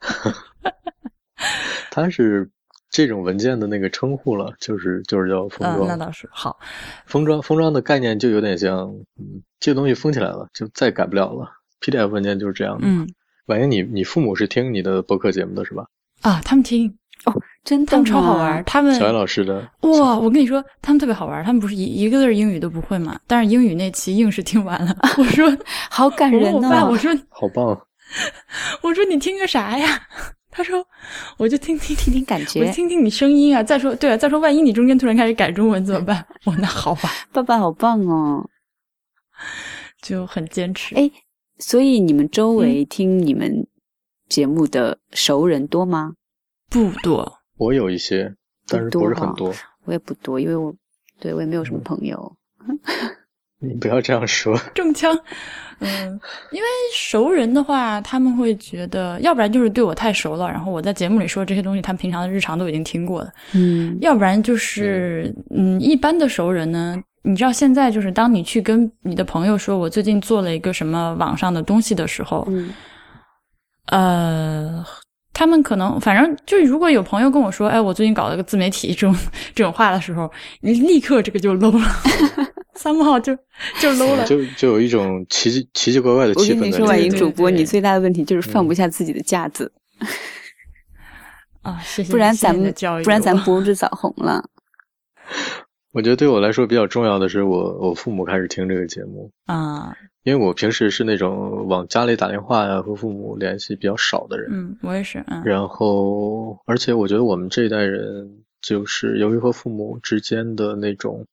[1.90, 2.50] 它是
[2.90, 5.88] 这种文件的那个称呼了，就是就是叫封嗯，装。
[5.88, 6.58] 那倒是好。
[7.06, 8.88] 封装封装的概念就有点像，
[9.18, 11.50] 嗯，这个东西封起来了，就再改不了了。
[11.84, 12.86] PDF 文件就是这样的。
[12.86, 13.06] 嗯
[13.46, 15.84] 婉莹，你你父母是听你的播客节目的是吧？
[16.22, 16.88] 啊，他们听
[17.26, 24.96] 哦，真的他们超好玩，他们小艾老师的，哇，我跟你说，他们特别好玩，他们不是一一个字儿英语都不会嘛，但是英语那期硬是听完了。
[25.18, 25.54] 我说，
[25.90, 26.58] 好感我人哦！
[26.58, 27.78] 问我爸，我说， 好棒！
[28.80, 30.00] 我说你听个啥呀？
[30.50, 30.82] 他说，
[31.36, 33.62] 我就听听听听感觉我，听听你声音啊。
[33.62, 36.24] 再说，对啊，再说万一你中间突然开始改中文怎么办？
[36.44, 38.48] 我那好吧，爸爸好棒哦！
[40.00, 40.94] 就很坚持。
[40.94, 41.10] 哎，
[41.58, 43.66] 所以你们周嗯围听你们
[44.28, 46.14] 节目的熟人多吗？
[46.70, 48.34] 不多，我有一些，
[48.66, 49.54] 但是不是很多。
[49.84, 50.74] 我也不多，因为我
[51.20, 52.36] 对我也没有什么朋友。
[53.60, 54.58] 你不要这样说。
[54.74, 55.16] 中枪。
[55.80, 72.70] 嗯，因为熟人的话，他们会觉得，要不然就是对我太熟了，然后我在节目里说这些东西，他们平常的日常都已经听过了；嗯要不然就是，嗯，一般的熟人呢，你知道现在就是当你去跟你的朋友说我最近做了一个什么网上的东西的时候，嗯。
[73.88, 74.82] 呃，
[75.34, 79.14] 他们可能反正就是，如果有朋友跟我说，哎，我最近搞了个自媒体这种
[79.54, 81.86] 这种话的时候，你立刻这个就 low 了，
[82.76, 83.36] 三号就
[83.78, 84.24] 就 low 了。
[84.24, 89.70] 就就有一种奇奇奇奇怪怪的我跟你说，气氛在里婉莹主播，你最大的问题就是放不下自己的架子，
[91.60, 93.04] 啊，谢谢，不然咱们教育。
[93.04, 94.42] 不然咱我博主早红了。
[95.94, 104.50] 我觉得对我来说比较重要的是我，我父母开始听这个节目，啊，因为我平时是那种往家里打电话呀和父母联系比较少的人。
[104.52, 111.26] 嗯，我也是，嗯然后，而且我觉得我们这一代人，就是由于和父母之间的那种，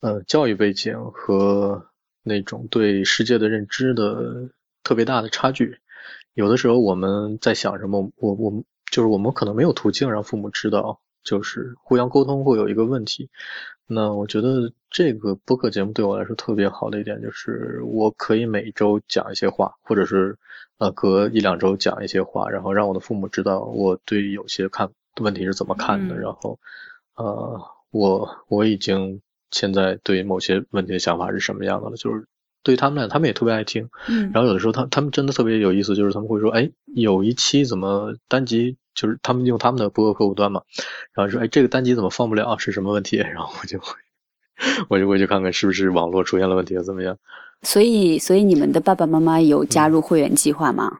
[0.00, 1.86] 呃，教育背景和
[2.22, 4.50] 那种对世界的认知的
[4.82, 5.78] 特别大的差距，
[6.34, 13.28] 有的时候我们在想什么，我我们就是我们可能没有途径让父母知道，就是互相沟通会有一个问题。
[13.86, 20.38] 那我觉得这个播客节目对我来说特别好的一点就是，我可以每周讲一些话，或者是
[20.78, 26.58] 呃隔一两周讲一些话，然后让我的父母知道我对有些看问题是怎么看的，嗯然后
[27.16, 27.60] 呃
[27.90, 32.26] 我我已经现在对某些问题的想法是什么样的了，就是
[32.62, 33.88] 对他们俩，他们也特别爱听。
[34.08, 40.62] 嗯然后有的时候他他们真的特别有意思，就是他们会说，哎，有一期怎么单集，就是他们用他们的播客客户端嘛，
[41.14, 43.16] 然后说，哎，这个单集怎么放不了，是什么问题？
[43.34, 43.94] 然后我就会，
[44.88, 47.16] 我就会去看看是不是网络出现了问题，怎么样？
[47.62, 50.98] 所以，所以你们的爸爸妈妈有加入会员计划吗？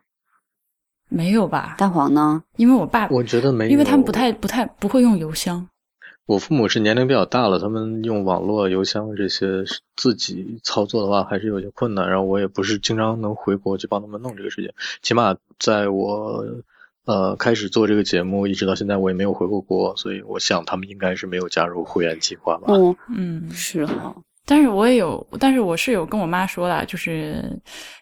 [1.09, 1.75] 没有吧？
[1.79, 2.43] 蛋黄呢？
[2.57, 5.67] 因为我爸，我觉得没有，因为他们不太不太不会用邮箱，
[6.29, 9.65] 我父母是年龄比较大了，他们用网络邮箱这些
[9.97, 12.07] 自己操作的话还是有些困难。
[12.07, 16.45] 然后我也不是经常能回国去帮他们弄这个事情，起码在我
[17.07, 22.67] 呃开始做这个节目一直到现在，我也没有回过国，所以我想他们应该是没有加入会员计划吧。
[22.69, 24.15] 嗯，嗯，是哈。
[24.45, 27.43] 但是我也有，但是我是有跟我妈说了，就是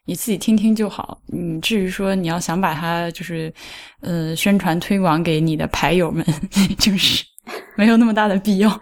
[0.05, 1.21] 你自己听听就好。
[1.27, 3.53] 你至于说你要想把它就是
[4.01, 6.25] 呃宣传推广给你的牌友们，
[6.79, 7.25] 就是
[7.77, 8.81] 没有那么大的必要，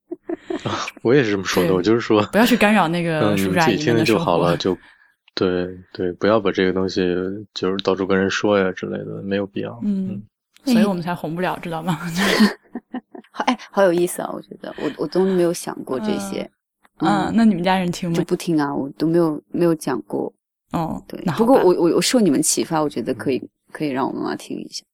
[1.02, 4.18] 我也是这么说的，我就是说，不要去干扰那个叔叔阿自己听听就。
[4.18, 4.76] 好了，就
[5.34, 7.00] 对对，不要把这个东西
[7.54, 9.78] 就是到处跟人说呀之类的，没有必要。
[9.84, 10.22] 嗯，
[10.64, 11.98] 所以我们才红不了，知道吗？
[13.30, 14.30] 好，哎，好有意思啊！
[14.32, 16.50] 我觉得，我我都没有想过这些，
[16.98, 18.26] 嗯，那你们家人听吗就吗？
[18.28, 20.32] 不听啊，我都没有没有讲过。
[20.72, 23.40] 哦，对不过我我我受你们启发，我觉得可以
[23.72, 24.84] 可以让我妈妈听一下。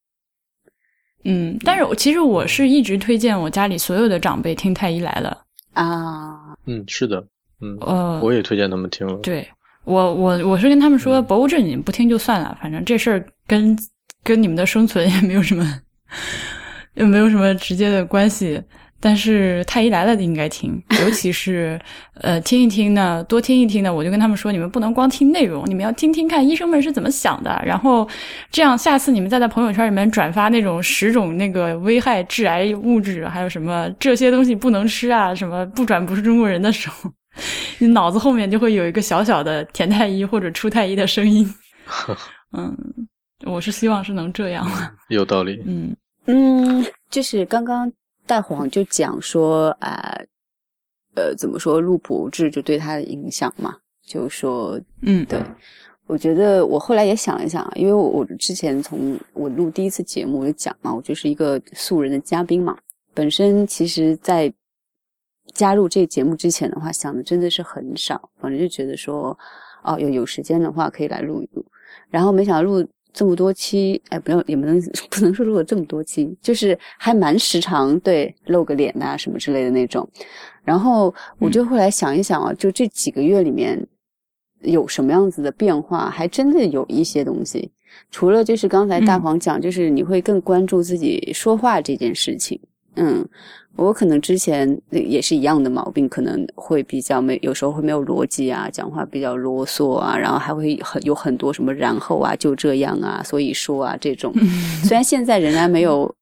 [1.24, 5.36] 嗯，但是我其实我是一直推荐我家里所有的长辈听《太医来了
[5.72, 7.24] 啊，嗯，是的，
[7.60, 9.16] 嗯》。，呃，我也推荐他们听了。
[9.16, 9.46] 对
[9.84, 13.76] 我我我是跟他们说，嗯博物志你们不听就算了，反正这事儿跟
[14.22, 15.80] 跟你们的生存也没有什么
[16.94, 18.62] 也没有什么直接的关系。
[19.00, 21.78] 但是太医来了的应该听， 尤其是
[22.20, 23.92] 呃听一听呢，多听一听呢。
[23.92, 27.62] 我就跟他们说，你们不能光听内容，你们要听听看医生们是怎么想的。
[27.66, 28.08] 然后
[28.50, 37.10] 这样，下次你们再在朋友圈里面转发那种十种那个危害致癌物质，还有什么这些东西不能吃啊，什么不转不是中国人的时候，
[37.78, 41.46] 你脑子后面就会有一个小小的田太医或者出太医的声音。
[42.56, 42.74] 嗯，
[43.44, 44.66] 我是希望是能这样。
[45.08, 45.62] 有道理。
[45.66, 45.94] 嗯
[46.26, 47.92] 嗯，就是刚刚
[48.26, 50.18] 大黄就讲说啊，
[51.14, 55.40] 呃，怎么说录博志就对他的影响嘛，就说嗯，对。
[56.06, 62.76] 我觉得我后来也想了一想，因为我我之前从我录第一次节目我就讲嘛，我就是一个素人的嘉宾嘛。
[63.14, 64.52] 本身其实，在
[65.54, 69.38] 加入这个节目之前的话，想的真的是很少，反正就觉得说，
[69.82, 71.64] 哦，有有时间的话可以来录一录。
[72.10, 80.06] 然后没想到录这么多期，哎，不要也不能 不能说录了这么多期，就是还蛮时常对露个脸呐、什么之类的那种。
[80.62, 83.86] 然后我就后来想一想啊，就这几个月里面。
[84.60, 86.08] 有什么样子的变化？
[86.08, 87.70] 还真的有一些东西，
[88.10, 92.58] 除了就是刚才大黄讲，就是你会更关注自己说话这件事情。
[92.62, 92.68] 嗯，
[93.76, 104.32] 我可能之前也是一样的毛病，可能会比较没，有时候会没有逻辑啊，讲话比较啰嗦啊，然后还会很有很多什么然后啊，就这样啊，所以说啊这种。
[104.84, 106.14] 虽然现在仍然没有。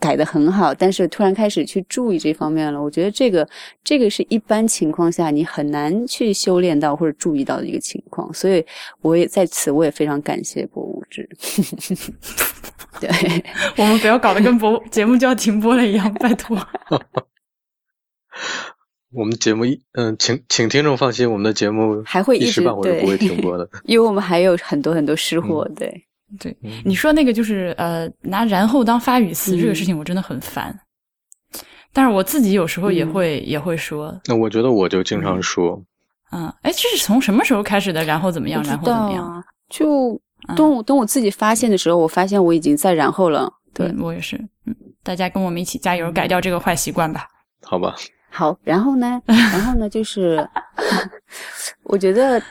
[0.00, 2.82] 改的很好，但是突然开始去注意这方面了。
[2.82, 3.48] 我觉得这个
[3.84, 8.64] 这个是一般情况下你很难去修炼到或者注意到的一个情况，所以
[9.00, 11.28] 我也在此我也非常感谢博物志。
[13.00, 13.10] 对，
[13.76, 16.56] 我们不要搞得跟播节目就要停播了一样，拜托。
[19.14, 25.68] 我们节目一嗯，请请听众放心，我们的节目还会一时半会儿不会停播的， 因为我们还有很多很多失货。
[25.76, 26.06] 对。
[26.38, 30.78] 对，你说那个就是呃，拿然后当发语词这个事情，我真的很烦。
[31.92, 34.18] 但是我自己有时候也会也会说。
[34.26, 35.82] 那我觉得我就经常说。
[36.30, 38.02] 嗯，哎，这是从什么时候开始的？
[38.04, 38.62] 然后怎么样？
[38.64, 39.44] 然后怎么样？
[39.68, 40.18] 就
[40.56, 43.52] 等我等我自己发现的时候，我发现我已经在然后了。
[43.74, 44.36] 对我也是。
[44.64, 47.28] 嗯，大家跟我们一起加油，改掉这个坏习惯吧。
[47.62, 47.94] 好吧。
[48.30, 49.20] 好，然后呢？
[49.26, 49.86] 然后呢？
[49.86, 50.48] 就是
[51.84, 52.42] 我觉得。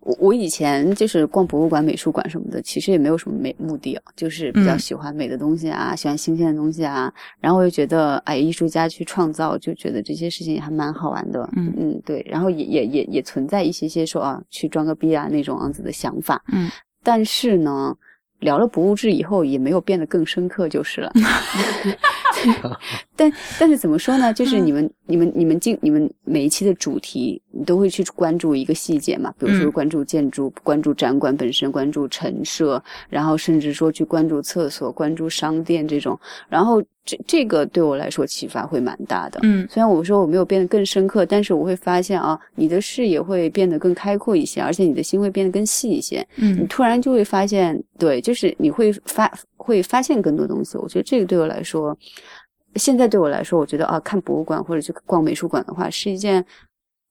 [0.00, 7.12] 我我以前就是逛博物馆、美术馆什么的，其实也没有什么美目的啊，就是比较喜欢美的东西啊，喜欢新鲜的东西啊。
[7.40, 11.48] 然后我又觉得，哎，艺术家去创造，就觉得这些事情也还蛮好玩的。
[11.56, 12.24] 嗯嗯，对。
[12.30, 16.42] 然后也也也也存在一些些说啊，去装个逼啊那种样子的想法。
[16.52, 16.70] 嗯，
[17.02, 17.96] 但是呢。
[18.40, 21.12] 聊了博物志以后，也没有变得更深刻，就是了。
[23.16, 24.32] 但但是怎么说呢？
[24.32, 29.32] 就是你们、你们、你们进你们每一期的主题，你都会去关注一个细节嘛？
[29.38, 36.18] 比如说关注建筑，关注展馆本身，关注陈设，然后甚至说去关注厕所、关注商店这种。
[36.48, 39.40] 然后这这个对我来说启发会蛮大的。
[39.42, 46.24] 嗯，虽然我说我没有变得更深刻，但是我会发现啊，你的视野会变得更开阔一些，而且你的心会变得更细一些。
[46.36, 48.20] 嗯，你突然就会发现，对。
[48.20, 51.96] 就是你会发会发现更多东西，我觉得这个对我来说，
[52.78, 56.44] 现在对我来说，我觉得啊，看博物馆或者去逛美术馆的话，是一件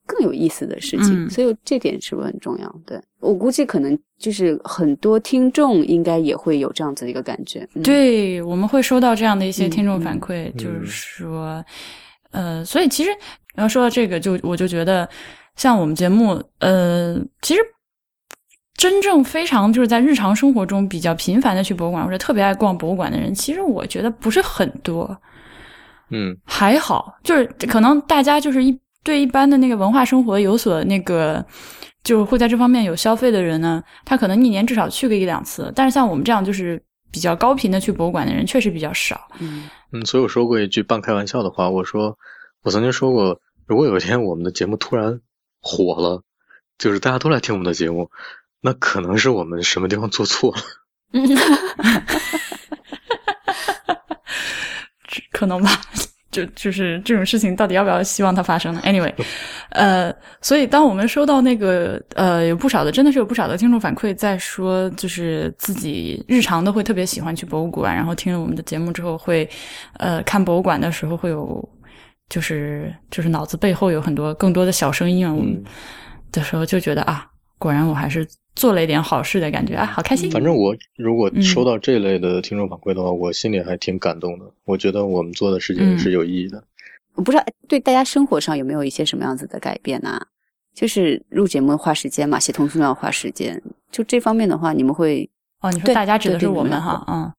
[0.06, 1.30] 更有意思的事情。
[1.30, 2.76] 所以这点是不是很重要？
[2.86, 7.68] 对我估计可能就是很多听众应该也会有这样子的一个感觉。
[7.84, 11.64] 对，我们会收到这样的一些听众反馈，就是说，
[12.32, 13.10] 呃，所以其实
[13.54, 15.08] 然后说到这个，就我就觉得，
[15.56, 17.62] 像我们节目，呃，其实。
[18.80, 25.20] 真正非常就是在日常生活中比较频繁的去博物馆或者特别爱逛博物馆的人，其实我觉得不是很多。
[26.10, 31.46] 嗯，还好，就是可能大家就是一对一般的那个文化生活有所那个，
[32.04, 35.72] 就会在这方面有消费的人呢，他可能一年至少去个一两次。
[35.76, 39.28] 但是像我们这样就是比较高频的去博物馆的人，确实比较少。
[39.40, 42.18] 嗯嗯，所以我说过一句半开玩笑的话，我说
[42.64, 45.22] 我曾经说过，如果有一天我们的节目突然
[45.62, 46.24] 火了，
[46.78, 48.10] 就是大家都来听我们的节目。
[48.60, 50.62] 那可能是我们什么地方做错了，
[55.38, 55.70] 可能吧，
[56.32, 59.14] 就就是这种事情到底要不要希望它发生呢？Anyway，
[59.70, 69.48] 呃，所以当我们收到那个呃有不少的，真的是有不少的听众反馈在说，就是自己日常都会特别喜欢去博物馆，然后听了我们的节目之后会
[70.00, 71.64] 呃看博物馆的时候会有
[72.30, 75.64] 就是就是脑子背后有很多更多的小声音啊，我们
[76.32, 77.26] 的时候就觉得啊，
[77.58, 78.28] 果然我还是。
[78.58, 80.32] 做了一点好事的感觉啊，好开心！
[80.32, 84.52] 反正我如果收到这类的听众反馈的话，我心里还挺感动的。
[84.66, 86.64] 我觉得我们做的事情是有意义的。
[87.14, 90.20] 我不知道对大家生活上有没有一些什么样子的改变呢？
[90.74, 93.62] 就是录节目花时间嘛，写通讯要花时间。
[93.92, 95.30] 就这方面的话，你们会
[95.62, 95.72] 哦？
[95.72, 97.06] 你说大家指的是我们哈？
[97.08, 97.32] 嗯，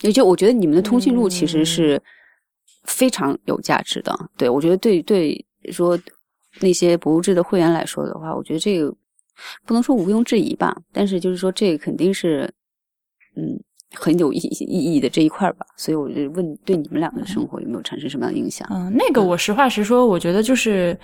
[0.00, 2.02] 也就我觉得你们的通讯录其实是
[2.82, 4.12] 非常有价值的。
[4.36, 5.96] 对我觉得对对说
[6.60, 8.94] 那些博物志的会员来说的话，我觉得这个。
[9.66, 12.50] 不能说毋庸置疑吧，但是就是说这个肯定是，
[13.36, 13.54] 嗯，
[13.94, 15.66] 很有意意义的这一块吧。
[15.76, 18.66] 所以我就问，对你们两个的生活有没有产生什么样的影响？
[18.72, 20.98] 嗯，那个我实话实说，我觉得就是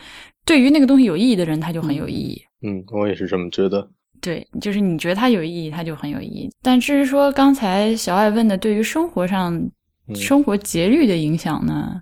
[0.46, 2.42] 对于那个东西有意义的人，他就很有意义。
[2.62, 3.86] 嗯，我也是这么觉得。
[4.22, 6.50] 对，就是你觉得它有意义，它就很有意义。
[6.62, 9.70] 但至于说刚才小爱问的对于生活上、嗯
[10.14, 12.00] 生活节律的影响呢？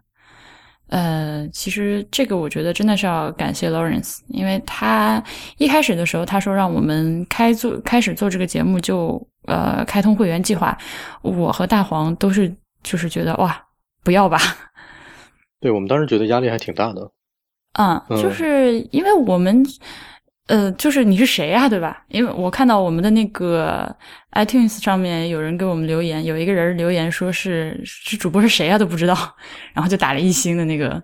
[0.90, 5.22] 呃，其实这个我觉得真的是要感谢 Lawrence，因为他
[5.56, 10.76] 一开始的时候他说让我们开做开始做这个节目就呃开通会员计划，
[11.22, 13.64] 我和大黄都是就是觉得哇
[14.02, 14.38] 不要吧，
[15.60, 17.10] 对我们当时觉得压力还挺大的。
[17.74, 19.64] 啊、嗯就是因为我们，
[20.50, 22.04] 呃，就是你是谁啊，对吧？
[22.08, 23.94] 因为我看到我们的那个
[24.32, 29.14] iTunes 上面有人给我们留言，有一个人留言说是是主播是谁啊都不知道，
[29.72, 31.00] 然后就打了一星的那个，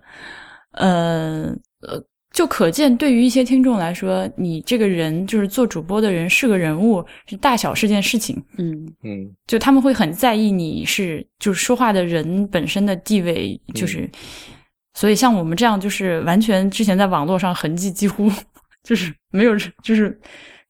[0.73, 1.45] 呃
[1.79, 8.85] 呃，就可见对于一些听众来说，你这个人就是做主播的人是个人物，是大小是件事情，嗯。
[9.01, 9.33] 嗯。
[9.47, 14.11] 就他们会很在意你是就是说话的人本身的地位，就是，
[14.93, 18.29] 所以像我们这样就是完全之前在网络上痕迹几乎
[18.87, 20.17] 就是没有，就是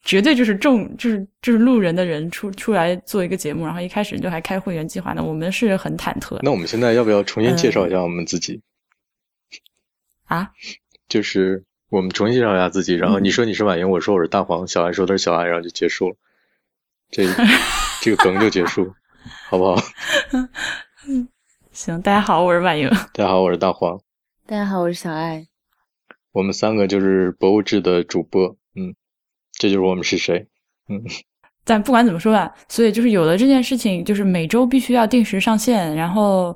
[0.04, 8.60] 绝对就是众就是就是路人的人出出来做一个节目，然后一开始就还开会员计划呢，我们是很忐忑那我们现在要不要重新介绍一下我们自己？
[10.26, 10.50] 啊。
[11.08, 16.16] 就是我们重新介绍一下自己，然后嗯你说你是婉莹，我说我是大黄，小爱说他是小爱，然后就结束了，
[17.12, 17.24] 这
[18.02, 18.92] 这个梗就结束，
[19.48, 19.82] 好不好？
[21.72, 22.90] 行，大家好，我是婉莹。
[23.14, 24.02] 大家好，我是大黄，
[24.48, 25.46] 大家好，我是小爱。
[26.38, 28.94] 我们三个就是博物志的主播，嗯，
[29.54, 30.48] 这就是我们是谁，
[30.88, 31.02] 嗯。
[31.64, 36.56] 但不管怎么说吧，所以就是有了这件事情，就是每周必须要定时上线，然后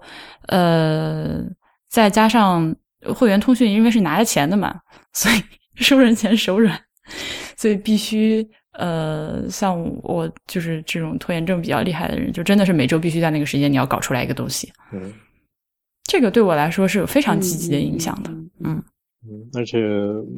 [0.49, 1.41] 呃，
[1.89, 2.75] 再加上
[3.15, 4.79] 会员通讯，因为是拿着钱的嘛，
[5.13, 5.35] 所以
[5.81, 6.79] 收人钱手软，
[7.57, 15.11] 所以必须呃，像我就是这种拖延症比较厉害的人，就真的是每周必须在那个时间你要搞出来一个东西，嗯。
[16.03, 18.29] 这个对我来说是有非常积极的影响的。
[18.31, 18.83] 嗯嗯
[19.27, 19.79] 嗯，而且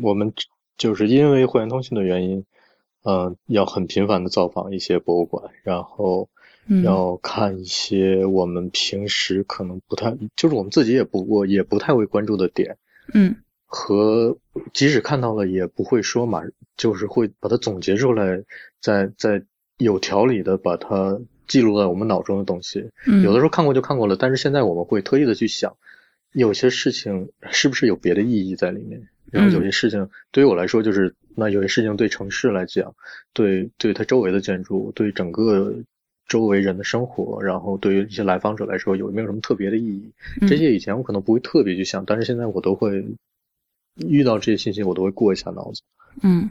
[0.01, 0.33] 我们
[0.77, 2.45] 就是因为会员通讯的原因，
[3.03, 6.29] 呃，要很频繁的造访一些博物馆，然后
[6.67, 6.83] 嗯。
[6.83, 12.77] 要看一些我们平时可能不太，就是我们自己也不过也不太会关注的点，
[13.13, 13.35] 嗯。
[13.65, 14.37] 和
[14.71, 16.43] 即使看到了也不会说嘛，
[16.77, 18.43] 就是会把它总结出来，
[18.79, 19.43] 再再
[19.77, 22.91] 有条理的把它记录在我们脑中的东西。
[23.07, 25.75] 嗯，有的时候看过就看过了，但是现在我们会特意的去想，
[26.33, 29.01] 有些事情是不是有别的意义在里面。
[29.31, 32.93] 然后有些事情对于我来说，就是那有些事情对城市来讲，
[33.33, 35.73] 对对它周围的建筑，对整个
[36.27, 40.11] 周围人的生活，然后对于一些来访者来说，有没有什么特别的意义？
[40.41, 43.03] 嗯这些以前我可能不会特别去想，但是现在我都会
[44.07, 45.81] 遇到这些信息，我都会过一下脑子。
[46.21, 46.47] 嗯，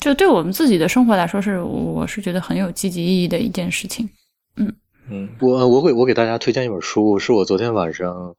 [0.00, 4.10] 就对我们自己的生活来说是，我是觉得很有积极意义的一件事情。
[4.56, 4.74] 嗯，
[5.08, 8.34] 嗯我我给我给大家推荐一本书，是我昨天晚上，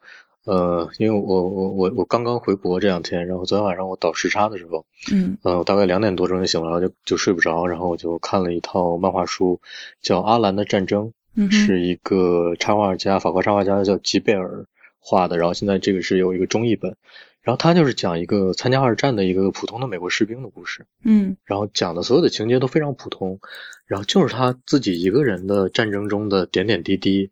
[0.45, 9.59] 呃，因为我我我我刚刚回国这两天，然后昨天晚上我倒时差的时候，嗯呃，大概两点多钟就醒了，然后就就睡不着，然后我就看了一套漫画书，
[10.01, 14.65] 叫《阿兰的战争》，嗯是一个插画家，法国插画家叫吉贝尔
[14.99, 16.95] 画的，然后现在这个是有一个中译本，
[17.41, 21.37] 然后他就是讲一个参加二战的一个普通的美国士兵的故事，嗯。
[21.45, 23.39] 然后讲的所有的情节都非常普通，
[23.87, 27.29] 然后就是他自己一个人的战争中的点点滴滴，嗯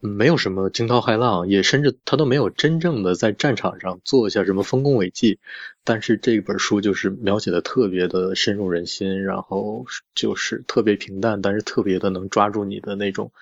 [0.00, 5.38] 没有什么惊涛骇浪，也甚至他都没有真正的在战场上做一下什么丰功伟绩，
[5.82, 13.32] 但是这本书就是描写的特别的深入人心，然后就是特别平淡，但是特别的能抓住你的那种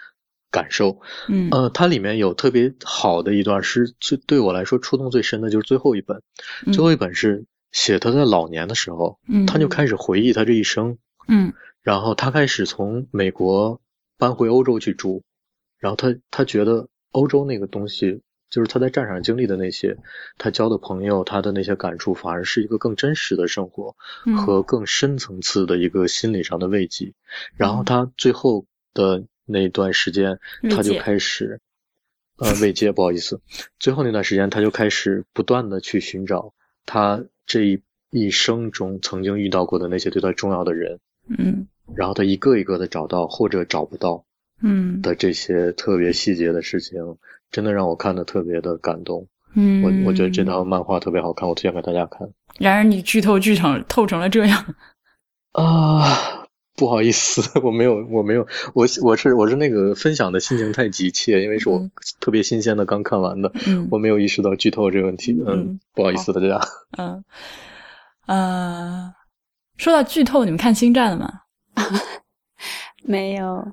[0.52, 1.00] 感受。
[1.28, 1.48] 嗯。
[1.50, 6.22] 呃，它里面有特别好的一段是最对我来说触动最深的就是最后一本，
[6.64, 6.72] 嗯。
[6.72, 9.46] 最后一本是写他在老年的时候，嗯。
[9.46, 11.52] 他就开始回忆他这一生，嗯。
[11.82, 13.80] 然后他开始从美国
[14.16, 15.24] 搬回欧洲去住，
[15.82, 18.20] 然后他他觉得欧洲那个东西，
[18.50, 19.98] 就是他在战场上经历的那些，
[20.38, 27.14] 他交的朋友，他的那些感触，反而是一个更真实的生活嗯和更深层次的一个心理上的慰藉。
[27.56, 28.64] 然后他最后
[28.94, 30.38] 的那段时间，
[30.70, 31.60] 他就开始，
[32.38, 33.40] 呃，慰藉，不好意思，
[33.80, 36.54] 最后那段时间他就开始不断的去寻找
[36.86, 41.00] 他这一一生中曾经遇到过的那些对他重要的人。
[41.26, 41.66] 嗯
[41.96, 44.24] 然后他一个一个的找到或者找不到
[44.62, 46.98] 嗯的这些特别细节的事情，
[47.50, 49.26] 真的让我看的特别的感动。
[49.54, 52.28] 嗯，我我觉得这套漫画特别好看，我推荐给大家看。
[52.58, 54.74] 然而你剧透剧成透成了这样，
[55.52, 61.90] 啊，不好意思，我没有，我没有，我我是我是那个分享的心情太急切，因为是我嗯
[62.20, 65.32] 特别新鲜的刚看完的，嗯我没有意识到剧透这个问题。
[65.32, 66.60] 嗯嗯，不好意思大家。
[66.96, 67.24] 嗯
[68.26, 69.12] 呃，
[69.76, 71.40] 说到剧透，你们看《星战》了吗？
[73.04, 73.66] 没有，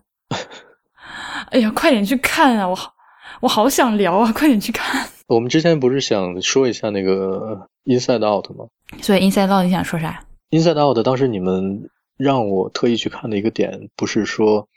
[1.52, 2.68] 哎呀，快点去看啊！
[2.68, 2.94] 我好
[3.42, 5.08] 我好想聊啊，快点去看。
[5.28, 8.66] 我们之前不是想说一下那个 Inside Out 吗
[9.02, 14.68] 所以 Inside Out 你想说啥？？Inside Out 当时你们让我特意去看的一个点，不是说，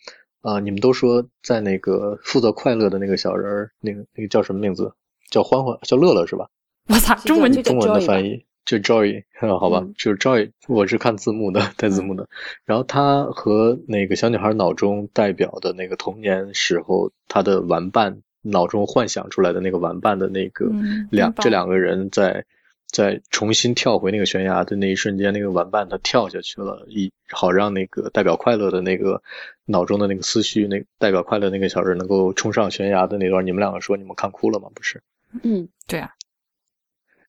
[0.43, 4.93] 啊、你们都说在那个负责快乐的那个小人儿，那个那个叫什么名字？
[5.31, 6.47] 叫欢欢，叫乐乐是吧？
[6.89, 12.29] 我操，中文就中文的翻译就 Joy，啊 好吧，嗯就是 Joy，我是看字幕的，带字幕的。
[12.65, 20.71] 然后他和那个小女孩脑中代表的那个童年时候他的玩伴脑中幻想出来的那个玩伴的那个
[21.11, 22.45] 两这两个人在
[22.87, 29.23] 在重新跳回那个悬崖的那一瞬间，那个玩伴他跳下去了，以好让那个代表快乐的那个
[29.65, 34.69] 脑中的那个思绪，那代表快乐那个小人能够冲上悬崖的那段，你们两个说你们看哭了吗？
[34.75, 35.03] 不是。
[35.43, 36.11] 嗯，对啊，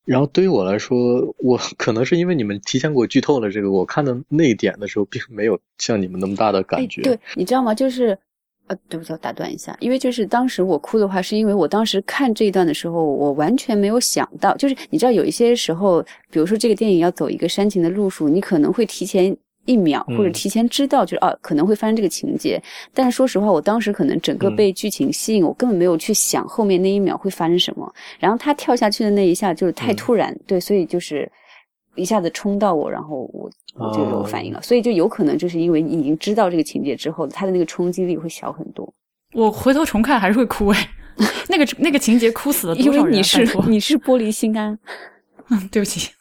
[0.06, 7.02] 然后对于我来说，我 可能是因为你们提前给我剧透了这个，我看到那一点的时候，并没有像你们那么大的感觉。
[7.02, 7.74] 哎对，你知道吗？
[7.74, 8.18] 就是，
[8.68, 19.36] 呃，对不起，我打断一下，因为就是当时我哭的话，是因为我当时看这一段的时候，我完全没有想到，就是你知道有一些时候，比如说这个电影要走一个煽情的路数，你可能会提前。
[19.66, 22.62] 一秒或者嗯提前知道，就是啊可能会发生这个情节，
[22.94, 24.56] 但是说实话，我当时可能整个嗯。
[24.56, 27.92] 被剧情吸引，我根本没有去想后面那一秒会发生什么。
[28.20, 29.96] 然后他跳下去的那一下就是太嗯。
[29.96, 31.30] 突然，对，所以就是
[31.96, 38.92] 一下子冲到我，然后我我就有反应了，所以就有可能就是因为你已经知道这个情节之后，他的那个冲击力会小很多。
[39.34, 40.90] 我回头重看还是会哭哎，
[41.50, 43.10] 那个那个情节哭死了因多少人啊？
[43.12, 44.78] 为你是你是玻璃心啊，
[45.50, 46.12] 嗯， 对不起，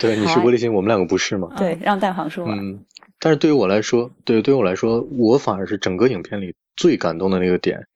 [0.00, 1.52] 对，你是好玻璃心，我们两个不是嘛？
[1.56, 2.52] 对，让蛋黄说吧。
[2.56, 2.84] 嗯，
[3.20, 7.86] 但是对于我来说，对对于我来说，我反而是整个影片里最感动的那个点，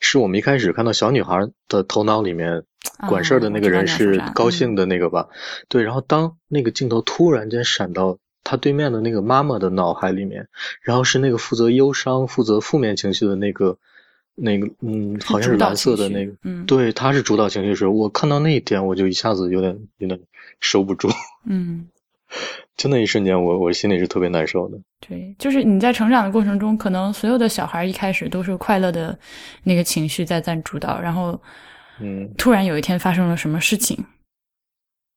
[0.00, 2.64] 是我们一开始看到小女孩的头脑里面
[3.08, 5.28] 管事儿的那个人是高兴的那个吧？
[5.68, 10.48] 对，然后当那个镜头突然间闪到他对面的那个妈妈的脑海里面，
[10.82, 13.78] 然后是那个负责忧伤、负责负面情绪的那个。
[14.44, 20.18] 那个，嗯，好像是蓝色的那个，嗯，对，他是主导情绪时，我看到那一点，我就一下子有点有点
[20.58, 21.08] 收不住，
[21.46, 21.86] 嗯，
[22.76, 24.76] 就那一瞬间我，我心里是特别难受的。
[25.06, 29.16] 对，就是你在成长的过程中，可能所有的小孩一开始都是快乐的
[29.62, 31.40] 那个情绪在占主导，然后，
[32.00, 33.96] 嗯，突然有一天发生了什么事情，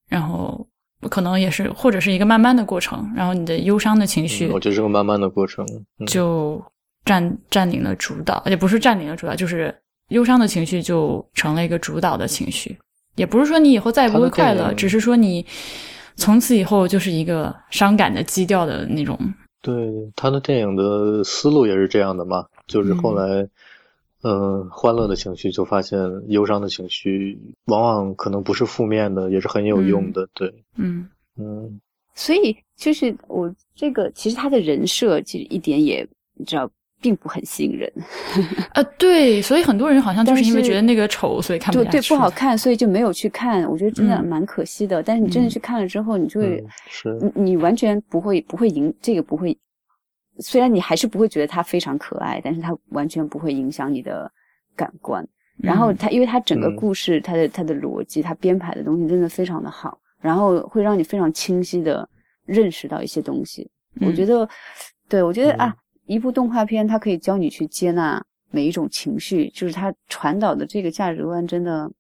[0.07, 0.67] 然后
[1.09, 5.65] 可能也是或者是一个慢慢的过程，然后你的忧伤的情绪嗯我觉得是个慢慢的过程。
[5.99, 6.63] 嗯、就
[7.05, 9.73] 占占领了主导，也不是占领了主导，就是
[10.09, 12.75] 忧伤的情绪就成了一个主导的情绪。
[13.15, 15.45] 也不是说你以后再也不会快乐，只是说你
[16.17, 19.17] 从此以后就是一个伤感的基调的那种。
[19.61, 19.75] 对
[20.15, 23.47] 他的电影的思路也是这样的嘛，就是后来，
[24.23, 30.27] 嗯、欢乐的情绪就发现忧伤的情绪往往可能不是负面的，也是很有用的。
[30.33, 31.79] 对，嗯嗯
[32.13, 36.69] 所以就是我这个，其实他的人设其实一点也你知道，
[37.01, 37.91] 并不很吸引人。
[38.73, 41.91] 呃， 对，所以很多人好像就是因为觉得那个丑，所以看不下去。
[41.91, 43.63] 对不好看，所以就没有去看。
[43.69, 45.01] 我觉得真的嗯蛮可惜的。
[45.03, 49.57] 但是你真的嗯去看了之后，你就会嗯，是，你你完全不会不会影这个不会，
[50.39, 54.31] 虽然你还是不会觉得它非常可爱，但是它完全不会影响你的
[54.75, 55.27] 感官。
[55.57, 62.07] 然后嗯它因为它整个嗯故事，它的它的逻辑，它编排的东西真的非常的好，然后会让你非常清晰的
[62.45, 63.69] 认识到一些东西。
[64.01, 64.49] 我觉得得，
[65.07, 65.75] 对我觉得嗯啊，
[66.05, 71.91] 一部动画片它可以教你去接纳每一种情绪，就是它传导的这个价值观真的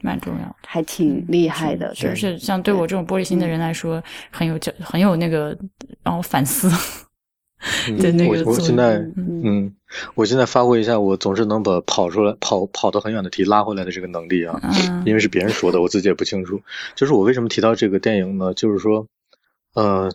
[0.00, 0.56] 蛮重要。
[0.66, 1.92] 还挺厉害的。
[1.94, 5.56] 就是是像对我这种玻璃心的人来说，很有教很有那个
[6.02, 6.70] 让我反思
[7.88, 9.74] 嗯 的那个我我作用现在，嗯嗯，
[10.14, 14.60] 我现在发挥一下我总是能把跑出来、跑跑得很远的题拉回来的这个能力啊。
[14.62, 16.60] 嗯因为是别人说的，我自己也不清楚。
[16.94, 18.52] 就是我为什么提到这个电影呢？
[18.54, 19.06] 就是说，
[19.74, 20.10] 呃，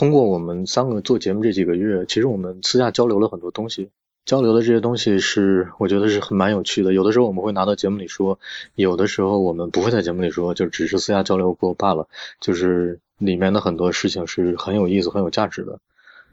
[0.00, 3.90] 通过我们三个做节目这几个月，其实我们私下交流了很多东西。
[4.24, 6.94] 交流的这些东西是，我觉得是很蛮有趣的。
[6.94, 8.38] 有的时候我们会拿到节目里说，
[8.74, 12.08] 有的时候我们不会在节目里说，就只是私下交流过罢了。
[12.40, 15.80] 就是里面的很多事情是很有意思、很有价值的。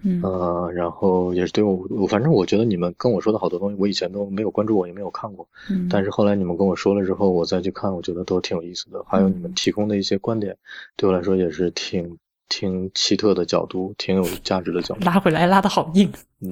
[0.02, 5.46] 嗯呃，然后也是对我，我反正我觉得你们跟我说的好多东西，我以前都没有关注过，也没有看过。
[5.70, 9.04] 嗯，但是后来你们跟我说了之后，我再去看，我觉得都挺有意思的。
[9.06, 10.56] 还有你们提供的一些观点，
[10.96, 12.18] 对我来说也是挺
[12.50, 15.06] 挺奇特的角度，挺有价值的角度。
[15.06, 16.52] 拉回来拉的好硬嗯，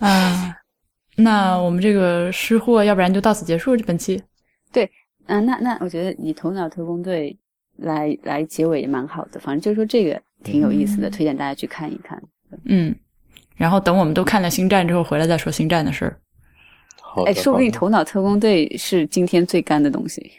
[0.08, 0.56] 啊。
[1.16, 4.20] 那我们这个失货，要不然就到此结束这本期。
[4.72, 4.90] 对
[5.26, 7.38] 嗯、那那我觉得以头脑特工队
[7.76, 12.20] 来来结尾也蛮好的，反正就是说这个挺有意思的，嗯推荐大家去看一看。
[12.64, 12.92] 嗯，
[13.54, 16.18] 然后等我们都看了星战之后，回来再说星战的事儿。
[17.00, 20.32] 好说不定头脑特工队是今天最干的东西。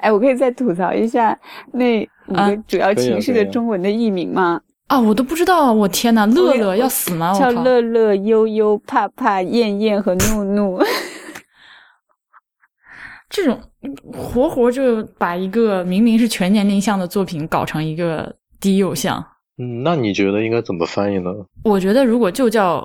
[0.00, 1.38] 哎，我可以再吐槽一下
[1.72, 4.60] 那五啊个主要情绪的中文的译名吗？
[4.88, 7.32] 啊，我都不知道，我天呐，乐乐要死吗？
[7.38, 7.50] 叫！
[7.50, 10.82] 乐乐、悠悠、怕怕、燕燕和怒怒。
[13.30, 13.60] 这种
[14.12, 19.24] 活活就把一个明明是全年龄向的作品搞成一个低幼向，
[19.56, 21.30] 嗯，那你觉得应该怎么翻译呢？
[21.62, 22.84] 我觉得如果就叫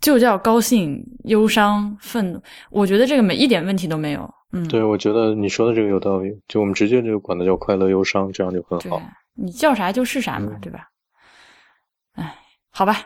[0.00, 2.40] 就叫高兴、忧伤、愤怒，
[2.70, 4.26] 我觉得这个没一点问题都没有。
[4.56, 9.02] 嗯，对，我觉得你说的这个有道理，就我们直接就管它叫快乐忧伤，这样就很好。
[9.34, 10.88] 你叫啥就是啥嘛，对吧？
[12.14, 12.34] 哎，
[12.70, 12.96] 好吧。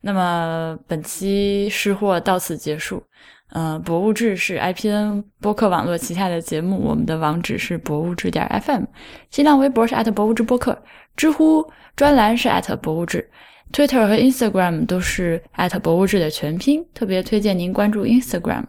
[0.00, 3.02] 那么本期失货到此结束。
[3.50, 8.84] 呃，博物志是 IPN 播客网络旗下的节目，我们的网址是博物志点 FM，
[9.28, 10.80] 新浪微博是博物志播客，
[11.16, 12.48] 知乎专栏是
[12.80, 13.28] 博物志
[13.72, 15.42] ，Twitter 和 Instagram 都是
[15.82, 16.82] 博物志的全拼。
[16.94, 18.64] 特别推荐您关注 Instagram。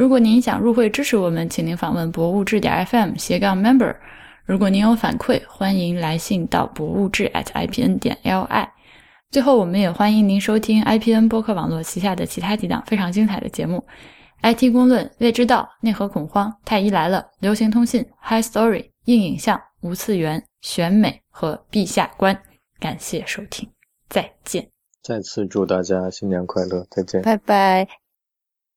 [0.00, 3.94] 如果您想入会支持我们，请您访问博物志点 FM 斜杠 member。
[4.46, 8.66] 如果您有反馈，欢迎来信到博物志 at IPN 点 LI。
[9.30, 13.84] 最后，我们也欢迎您收听 IPN 播客网络旗下的其他几档非常精彩的节目。
[14.42, 22.40] IT 公论、未知道、内核恐慌、太医来了、流行通信、High Story、硬影像、无次元、选美和陛下观，
[22.78, 23.68] 感谢收听，
[24.08, 24.66] 再见。
[25.02, 27.86] 再次祝大家新年快乐，再见，拜拜。